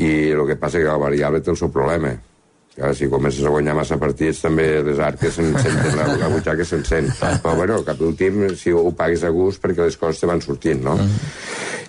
[0.00, 2.12] I el que passa que la variable té el seu problema.
[2.70, 6.64] Clar, si comences a guanyar massa partits, també les arques se'n senten, la, la butxaca
[6.64, 7.10] se'n sent.
[7.18, 10.84] Però, bueno, cap últim, si ho pagues a gust, perquè les coses te van sortint,
[10.86, 10.94] no?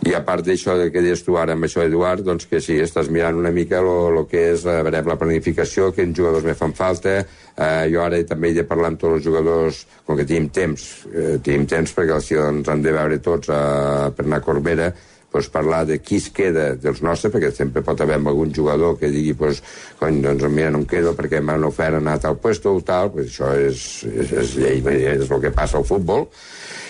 [0.01, 2.79] I a part d'això de que deies tu ara amb això, Eduard, doncs que sí,
[2.81, 6.73] estàs mirant una mica el que és, a veure, la planificació, quins jugadors me fan
[6.73, 10.49] falta, eh, jo ara també he de parlar amb tots els jugadors, com que tenim
[10.49, 14.45] temps, eh, tenim temps perquè si ens han de veure tots eh, per anar a
[14.49, 14.89] Corbera,
[15.31, 19.07] pues, parlar de qui es queda dels nostres, perquè sempre pot haver algun jugador que
[19.09, 19.61] digui, pues,
[19.99, 23.13] cony, doncs mira, no em quedo perquè m'han ofert anar a tal puesto o tal,
[23.13, 24.81] pues, això és, és, és llei,
[25.15, 26.27] és el que passa al futbol.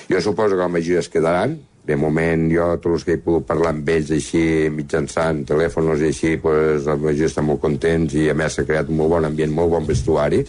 [0.09, 3.45] Jo suposo que la majoria es quedaran, de moment jo, tots els que he pogut
[3.49, 4.41] parlar amb ells així,
[4.73, 8.89] mitjançant telèfons i així, pues, la majoria estan molt contents i a més s'ha creat
[8.89, 10.43] un molt bon ambient, molt bon vestuari,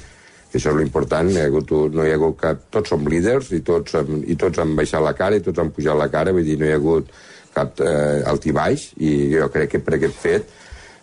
[0.53, 2.65] que això és l'important, hi ha hagut, no hi ha hagut cap...
[2.73, 5.71] Tots som líders i tots, hem- i tots han baixat la cara i tots han
[5.73, 7.09] pujat la cara, vull dir, no hi ha hagut
[7.55, 10.59] cap eh, alt i baix, i jo crec que per aquest fet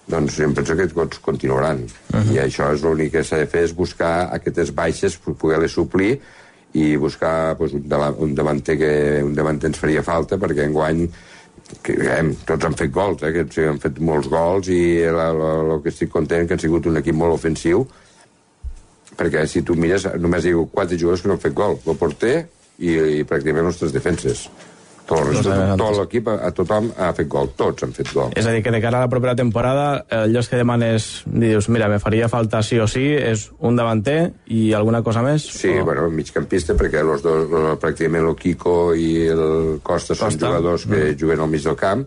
[0.10, 1.84] doncs em penso que tots continuaran.
[1.86, 2.34] Uh -huh.
[2.34, 6.20] I això és l'únic que s'ha de fer, és buscar aquestes baixes per poder-les suplir
[6.74, 11.10] i buscar pues, un, dava- un, davanter que un davanter ens faria falta, perquè enguany
[11.82, 15.89] que, hem, tots han fet gols, eh, que han fet molts gols i el que
[15.89, 17.86] estic content que han sigut un equip molt ofensiu
[19.20, 22.00] perquè si tu mires només hi ha quatre jugadors que no han fet gol el
[22.00, 22.36] porter
[22.80, 24.47] i, i pràcticament les tres defenses
[25.10, 28.30] tot, el resto, eh, tot l'equip, a, tothom ha fet gol tots han fet gol
[28.38, 31.68] És a dir, que de cara a la propera temporada, eh, allò que demanes, dius,
[31.74, 34.20] mira, me faria falta sí o sí, és un davanter
[34.53, 35.43] i alguna cosa més?
[35.49, 35.84] Sí, o...
[35.86, 40.47] bueno, migcampista, perquè los dos, lo- pràcticament el Kiko i el Costa són Costa.
[40.47, 41.18] jugadors que Mm.
[41.20, 42.05] juguen al mig del camp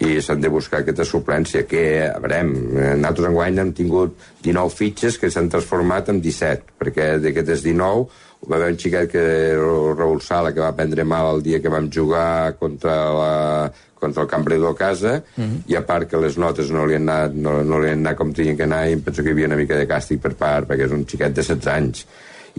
[0.00, 4.70] i s'han de buscar aquesta suplència que, a veure, eh, nosaltres enguany hem tingut 19
[4.70, 8.08] fitxes que s'han transformat en 17, perquè d'aquestes 19
[8.48, 9.22] va haver un xiquet que
[9.54, 13.34] Raül Sala que va prendre mal el dia que vam jugar contra la,
[14.02, 15.14] contra el Campredor a casa
[15.70, 18.18] i a part que les notes no li han anat, no, no li han anat
[18.18, 20.68] com tenien que anar i penso que hi havia una mica de càstig per part
[20.68, 22.04] perquè és un xiquet de 16 anys.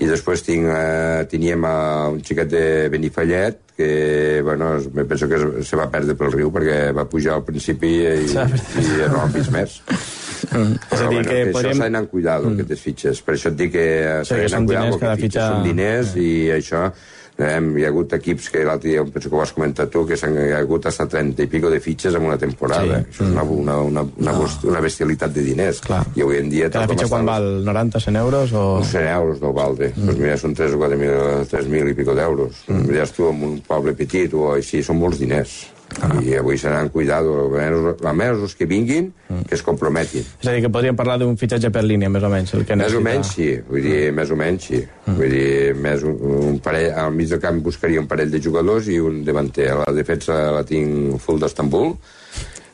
[0.01, 1.75] I després tinc, eh, teníem eh,
[2.15, 4.71] un xiquet de Benifallet que, bueno,
[5.03, 8.89] penso que se va perdre pel riu perquè va pujar al principi i, va i
[9.03, 9.81] no l'han vist més.
[10.51, 10.77] Mm.
[10.91, 11.73] És a dir, bueno, que això podríem...
[11.79, 12.53] s'ha d'anar amb cuidado, mm.
[12.59, 13.21] aquestes fitxes.
[13.23, 15.19] Per això et dic que eh, s'ha que d'anar són amb cuidado, diners, perquè cada
[15.19, 16.87] fitxes fitxa- són diners i això...
[17.33, 20.13] Eh, hi ha hagut equips que l'altre dia, penso que ho has comentat tu, que
[20.21, 22.99] s'han hagut hasta 30 i pico de fitxes en una temporada.
[23.09, 23.09] Sí.
[23.09, 25.79] Això és una, una, una, una, best- una bestialitat de diners.
[25.81, 26.03] Clar.
[26.13, 26.69] I avui en dia...
[26.69, 28.67] Cada fitxa quan val 90, 100 euros o...
[28.83, 29.89] uns 100 euros no valde.
[29.95, 30.05] Mm.
[30.11, 31.17] Doncs mira, són 3 o 4 mil,
[31.49, 32.61] 3 mil i pico d'euros.
[32.69, 32.85] Mm.
[32.91, 35.57] Mires tu, en un poble petit o així, són molts diners.
[36.01, 36.09] Ah.
[36.23, 39.43] I avui se n'han cuidat, almenys, almenys els que vinguin, mm.
[39.49, 40.25] que es comprometin.
[40.41, 42.53] És a dir, que podríem parlar d'un fitxatge per línia, més o menys.
[42.57, 43.09] El que Més o necessita.
[43.09, 44.81] menys sí, vull dir, més o menys sí.
[45.05, 45.15] Mm.
[45.19, 46.17] Vull dir, més un,
[46.47, 49.69] un parell, al mig del camp buscaria un parell de jugadors i un davanter.
[49.73, 51.93] A la defensa la tinc full d'Estambul,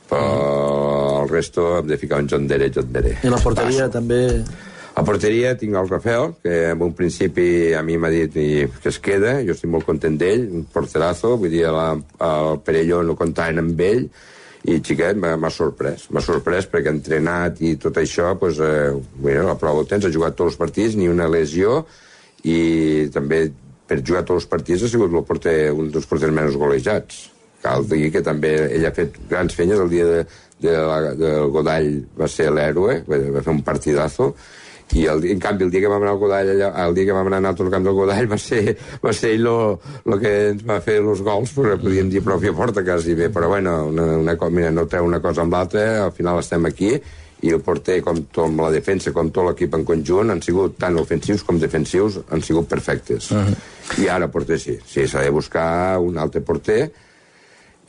[0.09, 3.17] però el resto hem de ficar un John Dere, John Dere.
[3.23, 3.99] I la porteria Passo.
[3.99, 4.23] també...
[4.99, 8.97] A porteria tinc el Rafael, que en un principi a mi m'ha dit que es
[8.99, 11.93] queda, jo estic molt content d'ell, un porterazo, vull dir, la,
[12.27, 14.03] el Perelló no comptaven amb ell,
[14.67, 16.09] i xiquet m'ha sorprès.
[16.11, 18.91] M'ha sorprès perquè ha entrenat i tot això, pues, eh,
[19.23, 21.85] bueno, la prova ho tens, ha jugat tots els partits, ni una lesió,
[22.43, 23.45] i també
[23.87, 27.29] per jugar tots els partits ha sigut el porter, un dels porters menys golejats.
[27.63, 30.23] Cal dir que també ell ha fet grans feines el dia de,
[30.59, 34.33] de la, del Godall va ser l'héroe, va fer un partidazo,
[34.97, 37.13] i el, en canvi el dia que vam anar al Godall allà, el dia que
[37.13, 40.79] vam anar al camp del Godall va ser, va ser ell el que ens va
[40.81, 44.71] fer els gols però podíem dir pròpia porta quasi bé però bueno, una, una, mira,
[44.73, 46.95] no treu una cosa amb l'altra al final estem aquí
[47.41, 50.75] i el porter com tot amb la defensa com tot l'equip en conjunt han sigut
[50.81, 54.01] tant ofensius com defensius han sigut perfectes uh -huh.
[54.03, 56.91] i ara porter sí, sí s'ha de buscar un altre porter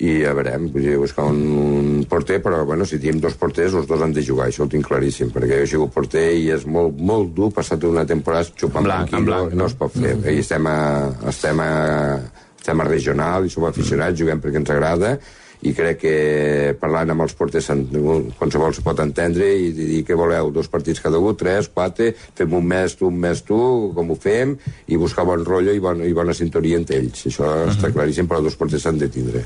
[0.00, 3.88] i veurem, vull dir, buscar un, un porter, però bueno, si tenim dos porters, els
[3.88, 6.96] dos han de jugar, això ho tinc claríssim, perquè jo sigut porter i és molt,
[6.96, 10.14] molt dur passar tota una temporada xupant blanc, en blanc, no, no es pot fer.
[10.14, 10.32] Mm -hmm.
[10.32, 10.78] I estem a,
[11.28, 11.70] estem a,
[12.56, 15.18] estem a regional i som aficionats, juguem perquè ens agrada,
[15.66, 16.14] i crec que
[16.80, 17.68] parlant amb els porters
[18.38, 22.54] qualsevol se pot entendre i dir què voleu, dos partits cada un, tres, quatre, fem
[22.56, 23.58] un mes tu, un mes tu,
[23.96, 24.56] com ho fem,
[24.88, 27.26] i buscar bon rotllo i, bon, i bona sintonia entre ells.
[27.28, 27.74] Això uh -huh.
[27.74, 29.44] està claríssim, però dos porters s'han de tindre.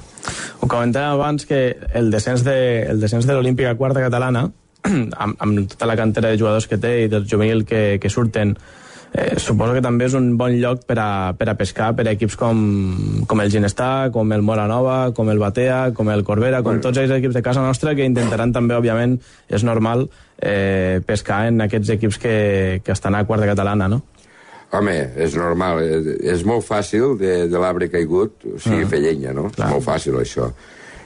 [0.61, 4.51] Ho comentàvem abans que el descens de, el descens de l'Olímpica quarta catalana,
[5.23, 8.57] amb, amb tota la cantera de jugadors que té i del juvenil que, que surten,
[9.15, 11.09] eh, suposo que també és un bon lloc per a,
[11.39, 12.59] per a pescar per a equips com,
[13.31, 16.83] com el Ginestà, com el Mora Nova, com el Batea, com el Corbera, com Bueno.
[16.83, 20.09] tots els equips de casa nostra que intentaran també, òbviament, és normal,
[20.43, 22.35] eh, pescar en aquests equips que,
[22.85, 24.03] que estan a quarta catalana, no?
[24.75, 25.79] Home, és normal,
[26.19, 28.89] és, molt fàcil de, de l'arbre caigut, o sigui, Ah.
[28.91, 29.45] fer llenya, no?
[29.55, 29.69] Clar.
[29.69, 30.49] És molt fàcil, això.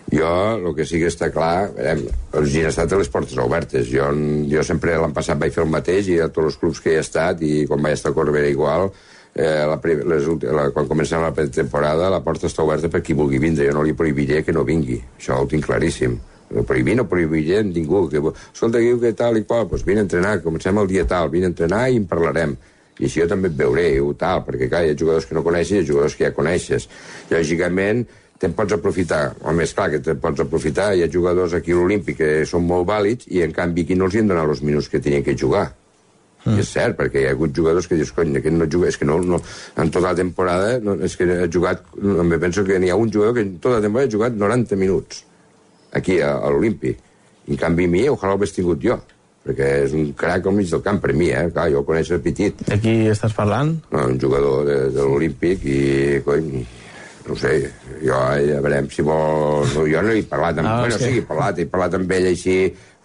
[0.08, 2.06] Jo, el que sí que està clar, veurem,
[2.38, 3.90] el Ginestar té les portes obertes.
[3.92, 4.08] Jo,
[4.48, 7.02] jo sempre l'any passat vaig fer el mateix i a tots els clubs que he
[7.02, 8.88] estat, i quan vaig estar a Corbera igual,
[9.34, 13.40] eh, la, les, la, quan comencem la temporada la porta està oberta per qui vulgui
[13.42, 13.68] vindre.
[13.68, 14.98] Jo no li prohibiré que no vingui.
[15.18, 16.16] Això ho tinc claríssim.
[16.56, 18.06] No prohibir no prohibiré ningú.
[18.08, 21.28] Que, escolta, diu que tal i qual, doncs vine a entrenar, comencem el dia tal,
[21.28, 22.56] vine a entrenar i en parlarem.
[22.98, 25.76] I així jo també et veuré, tal, perquè clar, hi ha jugadors que no coneixes
[25.76, 26.88] i hi ha jugadors que ja coneixes.
[27.30, 28.08] Lògicament,
[28.38, 29.22] te'n pots aprofitar.
[29.42, 30.92] Home, és clar que te'n pots aprofitar.
[30.94, 34.06] Hi ha jugadors aquí a l'Olímpic que són molt vàlids i, en canvi, aquí no
[34.06, 35.66] els hi han donat els minuts que tenien que jugar.
[36.44, 36.54] Mm.
[36.54, 38.98] I és cert, perquè hi ha hagut jugadors que dius, cony, aquest no juga, és
[38.98, 39.40] que no, no,
[39.76, 43.10] en tota la temporada, no, és que ha jugat, em penso que n'hi ha un
[43.12, 45.24] jugador que en tota la temporada ha jugat 90 minuts,
[45.98, 47.04] aquí a, a l'Olímpic.
[47.48, 49.00] I en canvi mi, ojalà ho hagués tingut jo,
[49.48, 51.46] perquè és un crac al mig del camp per mi, eh?
[51.50, 52.66] Clar, jo el coneixo de petit.
[52.68, 53.74] De qui estàs parlant?
[53.90, 55.80] No, un jugador de, de l'Olímpic i,
[56.26, 56.62] cony,
[57.28, 57.54] no sé,
[58.00, 59.66] jo eh, ja veurem si vol...
[59.74, 60.70] No, jo no he parlat amb...
[60.70, 61.04] Ah, bueno, sí.
[61.04, 62.56] sí, he parlat, he parlat amb ell així,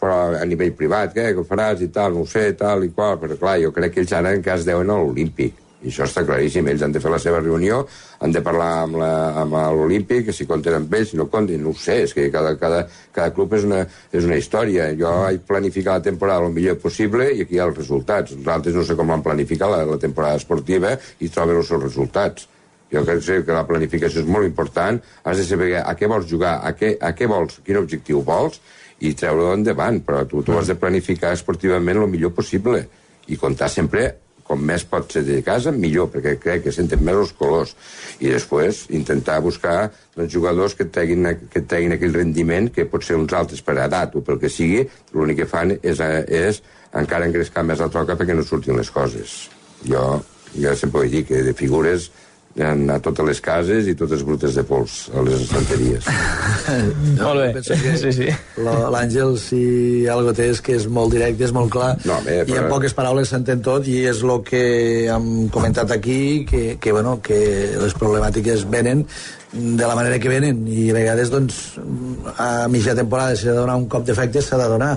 [0.03, 3.19] però a nivell privat, què, què faràs i tal, no ho sé, tal i qual,
[3.21, 5.59] però clar, jo crec que ells ara encara es deuen a l'Olímpic.
[5.83, 7.81] I això està claríssim, ells han de fer la seva reunió,
[8.23, 11.79] han de parlar amb l'Olímpic, que si compten amb ells, si no compten, no ho
[11.79, 13.81] sé, és que cada, cada, cada club és una,
[14.15, 14.87] és una història.
[14.99, 18.37] Jo vaig planificar la temporada el millor possible i aquí hi ha els resultats.
[18.37, 21.83] Els altres no sé com van planificar la, la temporada esportiva i troben els seus
[21.83, 22.47] resultats.
[22.93, 26.59] Jo crec que la planificació és molt important, has de saber a què vols jugar,
[26.61, 28.61] a què, a què vols, quin objectiu vols,
[29.03, 32.85] i treure-ho endavant, però tu, tu has de planificar esportivament el millor possible
[33.27, 34.11] i comptar sempre
[34.43, 37.73] com més pot ser de casa, millor, perquè crec que senten més els colors.
[38.19, 39.77] I després intentar buscar
[40.15, 44.17] doncs, jugadors que treguin, que treguin aquell rendiment que pot ser uns altres per edat
[44.19, 44.83] o pel que sigui,
[45.15, 46.61] l'únic que fan és, és
[46.93, 49.47] encara engrescar més la troca perquè no surtin les coses.
[49.87, 50.19] Jo,
[50.53, 52.11] jo sempre he dit, que de figures
[52.55, 56.05] en, a totes les cases i totes brutes de pols a les estanteries.
[57.17, 57.61] No, Molt bé.
[57.99, 58.27] Sí, sí.
[58.63, 59.59] L'Àngel, si
[60.09, 62.69] algo té, és que és molt directe, és molt clar, No, bé, i en però-
[62.77, 64.61] poques paraules s'entén tot, i és el que
[65.11, 67.39] hem comentat aquí, que, que, bueno, que
[67.81, 69.03] les problemàtiques venen
[69.53, 71.59] de la manera que venen, i a vegades, doncs,
[72.37, 74.95] a mitja temporada, s'ha de donar un cop d'efecte, s'ha de donar,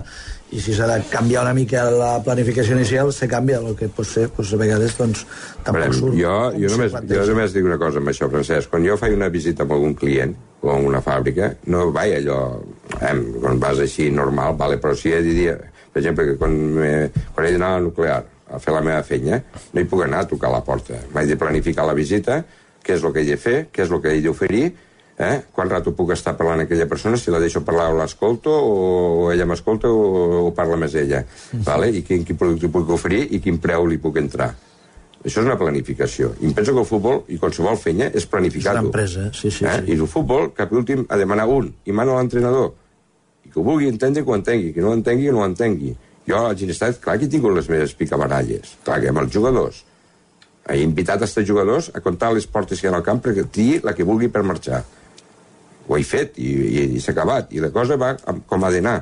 [0.55, 4.07] i si s'ha de canviar una mica la planificació inicial, se canvia, el que pot
[4.07, 5.25] ser, doncs, a vegades, doncs,
[5.65, 6.19] tampoc Veurem, surt.
[6.21, 8.71] jo, jo, només, jo només dic una cosa amb això, Francesc.
[8.71, 12.39] Quan jo faig una visita amb algun client o a una fàbrica, no vaig allò...
[13.01, 15.51] Eh, quan vas així normal, vale, però si he de dir...
[15.91, 16.91] Per exemple, que quan, me,
[17.35, 18.23] quan he d'anar a la nuclear
[18.53, 19.41] a fer la meva feina,
[19.73, 21.01] no hi puc anar a tocar la porta.
[21.15, 22.43] Vaig de planificar la visita,
[22.85, 24.67] què és el que he de fer, què és el que he d'oferir,
[25.19, 25.43] eh?
[25.53, 29.33] quant rato puc estar parlant amb aquella persona, si la deixo parlar o l'escolto, o
[29.33, 31.25] ella m'escolta o, o parla més ella,
[31.67, 31.91] vale?
[31.91, 34.53] i quin, quin producte puc oferir i quin preu li puc entrar.
[35.27, 36.35] Això és una planificació.
[36.41, 38.79] I em penso que el futbol i qualsevol feina és És planificar-ho.
[38.79, 39.81] una empresa, sí, sí, eh?
[39.81, 39.91] sí.
[39.91, 42.75] I el futbol, cap últim, ha de manar un, i mana l'entrenador.
[43.43, 44.73] I que ho vulgui entendre, que ho entengui.
[44.73, 45.97] Que no ho entengui, que no ho entengui.
[46.29, 48.77] Jo, a Ginestat, clar que he tingut les meves picabaralles.
[48.87, 49.83] Clar que amb els jugadors.
[50.67, 53.45] He invitat a estar jugadors a comptar les portes que hi ha al camp perquè
[53.51, 54.85] triï la que vulgui per marxar.
[55.87, 57.55] Ho he fet i, i, i s'ha acabat.
[57.55, 58.99] I la cosa va com ha d'anar.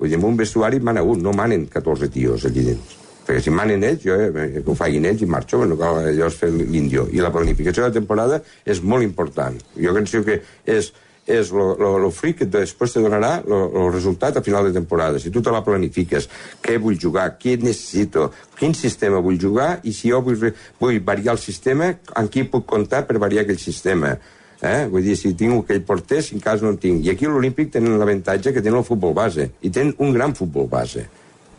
[0.00, 2.98] Vull dir, en un vestuari mana un, no manen 14 tios allí dins.
[3.22, 6.26] Perquè si manen ells, jo eh, que ho facin ells i marxo, no cal allò
[6.26, 7.06] és fer l'índio.
[7.14, 9.60] I la planificació de la temporada és molt important.
[9.78, 10.90] Jo penso que és,
[11.30, 15.22] és lo fruit que després te donarà el resultat a final de temporada.
[15.22, 16.26] Si tu te la planifiques,
[16.64, 20.50] què vull jugar, què necessito, quin sistema vull jugar i si jo vull,
[20.82, 24.16] vull variar el sistema, amb qui puc comptar per variar aquell sistema.
[24.62, 24.86] Eh?
[24.86, 27.02] Vull dir, si tinc aquell porter, si en cas no en tinc.
[27.02, 29.48] I aquí l'Olímpic tenen l'avantatge que tenen el futbol base.
[29.60, 31.08] I tenen un gran futbol base.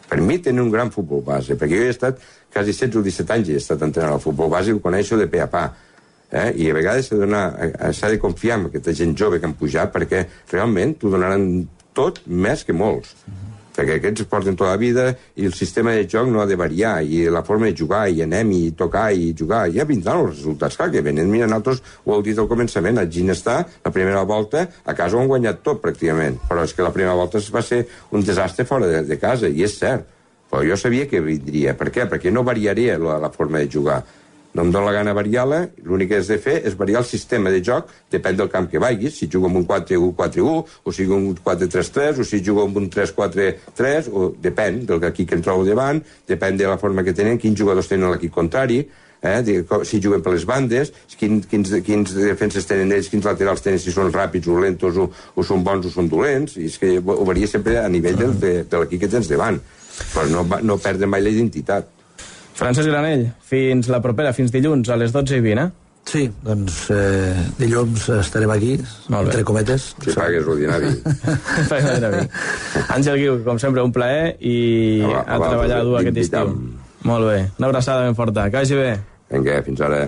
[0.08, 2.22] Per mi tenen un gran futbol base, perquè jo he estat
[2.54, 5.28] quasi 16 o 17 anys he estat entrenant al futbol base i ho coneixo de
[5.28, 5.66] pe a pa.
[6.32, 6.54] Eh?
[6.64, 10.26] I a vegades donar- s'ha de confiar en aquesta gent jove que han pujat perquè
[10.52, 13.16] realment t'ho donaran tot més que molts.
[13.74, 15.08] Perquè aquests porten tota la vida
[15.40, 18.22] i el sistema de joc no ha de variar i la forma de jugar i
[18.26, 19.66] anem i tocar i jugar.
[19.74, 21.32] Ja vindran els resultats, clar que venen.
[21.32, 25.24] Mira, nosaltres ho heu dit al començament a Ginestar, la primera volta a casa ho
[25.24, 26.38] han guanyat tot pràcticament.
[26.50, 29.66] Però és que la primera volta va ser un desastre fora de, de casa i
[29.66, 30.06] és cert.
[30.54, 32.06] Però jo sabia que vindria, per què?
[32.06, 34.04] perquè no variaria la, la forma de jugar
[34.54, 37.52] no em dóna la gana variar-la, l'únic que has de fer és variar el sistema
[37.54, 41.20] de joc, depèn del camp que vagis, si jugo amb un 4-1-4-1, o si jugo
[41.20, 45.46] amb un 4-3-3, o si jugo amb un 3-4-3, o depèn del equip que em
[45.46, 48.84] trobo davant, depèn de la forma que tenen, quins jugadors tenen l'equip contrari,
[49.24, 53.64] eh, de, si juguen per les bandes, quin, quins, quins defenses tenen ells, quins laterals
[53.64, 56.78] tenen, si són ràpids o lentos o, o són bons o són dolents, i és
[56.78, 59.58] que ho varia sempre a nivell del, de, de l'equip que tens davant,
[60.14, 61.90] però no, no perdre mai la identitat.
[62.54, 65.70] Francesc Granell, fins la propera, fins dilluns a les 12 i 20, eh?
[66.04, 68.74] Sí, doncs eh, dilluns estarem aquí,
[69.08, 69.32] Molt bé.
[69.32, 69.86] entre cometes.
[70.04, 70.44] Si pagues
[72.12, 72.26] mi.
[72.98, 76.52] Àngel Guiu, com sempre, un plaer i A- a a treballar dur aquest estiu.
[77.08, 78.50] Molt bé, una abraçada ben forta.
[78.52, 78.92] Que vagi bé.
[79.32, 80.04] Vinga, fins ara.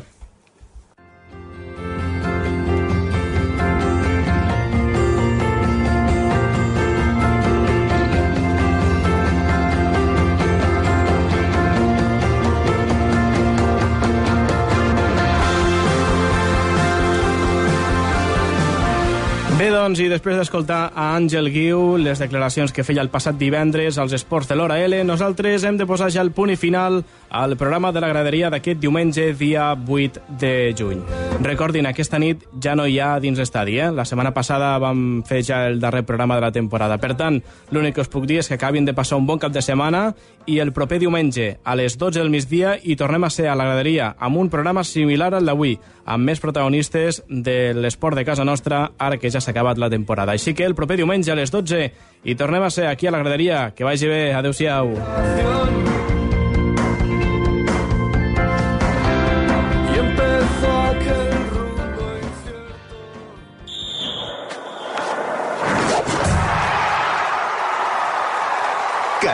[19.86, 24.16] Doncs, i després d'escoltar a Àngel Guiu les declaracions que feia el passat divendres als
[24.18, 27.92] esports de l'Hora L, nosaltres hem de posar ja el punt i final al programa
[27.92, 31.02] de la graderia d'aquest diumenge, dia 8 de juny.
[31.44, 33.92] Recordin, aquesta nit ja no hi ha dins l'estadi, eh?
[33.92, 36.98] La setmana passada vam fer ja el darrer programa de la temporada.
[36.98, 39.52] Per tant, l'únic que us puc dir és que acabin de passar un bon cap
[39.52, 40.14] de setmana
[40.46, 43.68] i el proper diumenge, a les 12 del migdia, hi tornem a ser a la
[43.68, 48.92] graderia amb un programa similar al d'avui, amb més protagonistes de l'esport de casa nostra,
[48.98, 50.34] ara que ja s'ha acabat la temporada.
[50.34, 51.92] Així que el proper diumenge a les 12
[52.24, 53.72] hi tornem a ser aquí a la graderia.
[53.76, 54.34] Que vagi bé.
[54.34, 54.96] Adéu-siau.
[54.96, 55.95] Y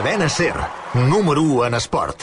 [0.01, 0.55] Cadena Ser,
[0.95, 2.17] número 1 en esport.